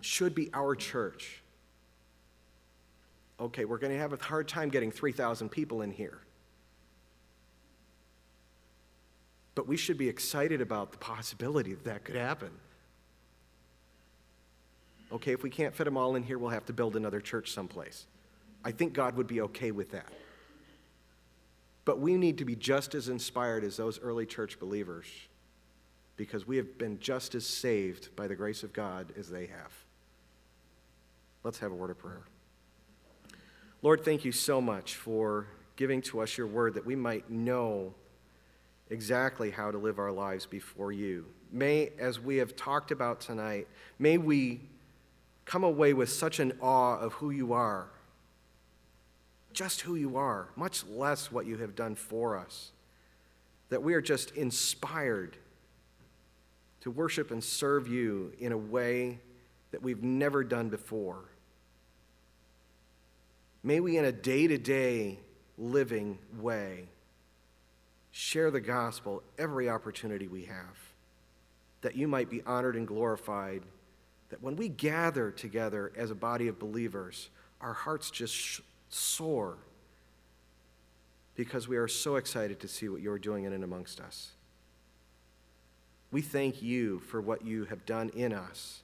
should 0.00 0.34
be 0.34 0.50
our 0.52 0.76
church. 0.76 1.42
Okay, 3.40 3.64
we're 3.64 3.78
going 3.78 3.92
to 3.92 3.98
have 3.98 4.12
a 4.12 4.22
hard 4.22 4.46
time 4.46 4.68
getting 4.68 4.92
3,000 4.92 5.48
people 5.48 5.82
in 5.82 5.90
here. 5.90 6.18
But 9.54 9.66
we 9.66 9.76
should 9.76 9.98
be 9.98 10.08
excited 10.08 10.60
about 10.60 10.92
the 10.92 10.98
possibility 10.98 11.74
that 11.74 11.84
that 11.84 12.04
could 12.04 12.16
happen. 12.16 12.50
Okay, 15.12 15.32
if 15.32 15.42
we 15.42 15.50
can't 15.50 15.74
fit 15.74 15.84
them 15.84 15.96
all 15.96 16.16
in 16.16 16.22
here, 16.22 16.38
we'll 16.38 16.50
have 16.50 16.66
to 16.66 16.72
build 16.72 16.96
another 16.96 17.20
church 17.20 17.52
someplace. 17.52 18.06
I 18.64 18.72
think 18.72 18.92
God 18.92 19.16
would 19.16 19.26
be 19.26 19.40
okay 19.42 19.70
with 19.70 19.90
that. 19.92 20.12
But 21.84 22.00
we 22.00 22.16
need 22.16 22.38
to 22.38 22.44
be 22.44 22.56
just 22.56 22.94
as 22.94 23.08
inspired 23.08 23.64
as 23.64 23.76
those 23.76 24.00
early 24.00 24.26
church 24.26 24.58
believers 24.58 25.06
because 26.16 26.46
we 26.46 26.56
have 26.56 26.78
been 26.78 26.98
just 27.00 27.34
as 27.34 27.46
saved 27.46 28.14
by 28.16 28.26
the 28.26 28.36
grace 28.36 28.62
of 28.62 28.72
God 28.72 29.12
as 29.18 29.28
they 29.28 29.46
have. 29.46 29.72
Let's 31.42 31.58
have 31.58 31.72
a 31.72 31.74
word 31.74 31.90
of 31.90 31.98
prayer. 31.98 32.22
Lord, 33.82 34.04
thank 34.04 34.24
you 34.24 34.32
so 34.32 34.60
much 34.60 34.94
for 34.94 35.46
giving 35.76 36.00
to 36.02 36.20
us 36.20 36.38
your 36.38 36.46
word 36.46 36.74
that 36.74 36.86
we 36.86 36.96
might 36.96 37.30
know 37.30 37.92
exactly 38.88 39.50
how 39.50 39.70
to 39.70 39.78
live 39.78 39.98
our 39.98 40.12
lives 40.12 40.46
before 40.46 40.92
you. 40.92 41.26
May, 41.52 41.90
as 41.98 42.18
we 42.18 42.36
have 42.36 42.56
talked 42.56 42.90
about 42.90 43.20
tonight, 43.20 43.68
may 43.98 44.16
we 44.16 44.60
come 45.44 45.64
away 45.64 45.92
with 45.92 46.08
such 46.08 46.38
an 46.38 46.52
awe 46.60 46.98
of 46.98 47.12
who 47.14 47.30
you 47.30 47.52
are, 47.52 47.88
just 49.54 49.80
who 49.80 49.94
you 49.94 50.16
are, 50.16 50.48
much 50.56 50.84
less 50.86 51.32
what 51.32 51.46
you 51.46 51.56
have 51.58 51.74
done 51.74 51.94
for 51.94 52.36
us, 52.36 52.72
that 53.70 53.82
we 53.82 53.94
are 53.94 54.02
just 54.02 54.32
inspired 54.32 55.36
to 56.80 56.90
worship 56.90 57.30
and 57.30 57.42
serve 57.42 57.88
you 57.88 58.32
in 58.38 58.52
a 58.52 58.58
way 58.58 59.18
that 59.70 59.82
we've 59.82 60.02
never 60.02 60.44
done 60.44 60.68
before. 60.68 61.24
May 63.62 63.80
we, 63.80 63.96
in 63.96 64.04
a 64.04 64.12
day 64.12 64.46
to 64.46 64.58
day 64.58 65.18
living 65.56 66.18
way, 66.38 66.88
share 68.10 68.50
the 68.50 68.60
gospel 68.60 69.22
every 69.38 69.68
opportunity 69.70 70.28
we 70.28 70.44
have, 70.44 70.76
that 71.80 71.96
you 71.96 72.06
might 72.06 72.28
be 72.28 72.42
honored 72.42 72.76
and 72.76 72.86
glorified 72.86 73.62
that 74.28 74.42
when 74.42 74.56
we 74.56 74.68
gather 74.68 75.30
together 75.30 75.92
as 75.96 76.10
a 76.10 76.14
body 76.14 76.48
of 76.48 76.58
believers, 76.58 77.30
our 77.60 77.72
hearts 77.72 78.10
just 78.10 78.60
soar 78.94 79.56
because 81.34 81.66
we 81.66 81.76
are 81.76 81.88
so 81.88 82.16
excited 82.16 82.60
to 82.60 82.68
see 82.68 82.88
what 82.88 83.00
you're 83.00 83.18
doing 83.18 83.44
in 83.44 83.52
and 83.52 83.64
amongst 83.64 84.00
us. 84.00 84.32
We 86.12 86.22
thank 86.22 86.62
you 86.62 87.00
for 87.00 87.20
what 87.20 87.44
you 87.44 87.64
have 87.64 87.84
done 87.84 88.10
in 88.10 88.32
us 88.32 88.82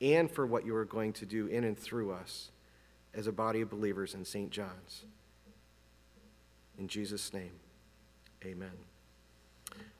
and 0.00 0.30
for 0.30 0.46
what 0.46 0.66
you 0.66 0.76
are 0.76 0.84
going 0.84 1.14
to 1.14 1.26
do 1.26 1.46
in 1.46 1.64
and 1.64 1.78
through 1.78 2.12
us 2.12 2.50
as 3.14 3.26
a 3.26 3.32
body 3.32 3.62
of 3.62 3.70
believers 3.70 4.12
in 4.12 4.26
St. 4.26 4.50
John's. 4.50 5.04
In 6.78 6.86
Jesus' 6.86 7.32
name, 7.32 7.52
amen. 8.44 8.72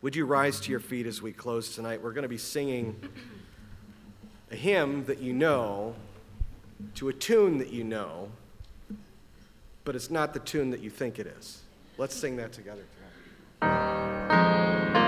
Would 0.02 0.14
you 0.14 0.26
rise 0.26 0.60
to 0.60 0.70
your 0.70 0.80
feet 0.80 1.06
as 1.06 1.22
we 1.22 1.32
close 1.32 1.74
tonight? 1.74 2.02
We're 2.02 2.12
going 2.12 2.24
to 2.24 2.28
be 2.28 2.36
singing 2.36 3.00
a 4.50 4.56
hymn 4.56 5.06
that 5.06 5.20
you 5.20 5.32
know 5.32 5.94
to 6.96 7.08
a 7.08 7.12
tune 7.14 7.56
that 7.56 7.72
you 7.72 7.84
know, 7.84 8.28
but 9.86 9.94
it's 9.94 10.10
not 10.10 10.34
the 10.34 10.40
tune 10.40 10.68
that 10.70 10.80
you 10.80 10.90
think 10.90 11.18
it 11.18 11.26
is. 11.26 11.62
Let's 11.96 12.14
sing 12.14 12.36
that 12.36 12.52
together 12.52 12.82
tonight. 13.62 15.05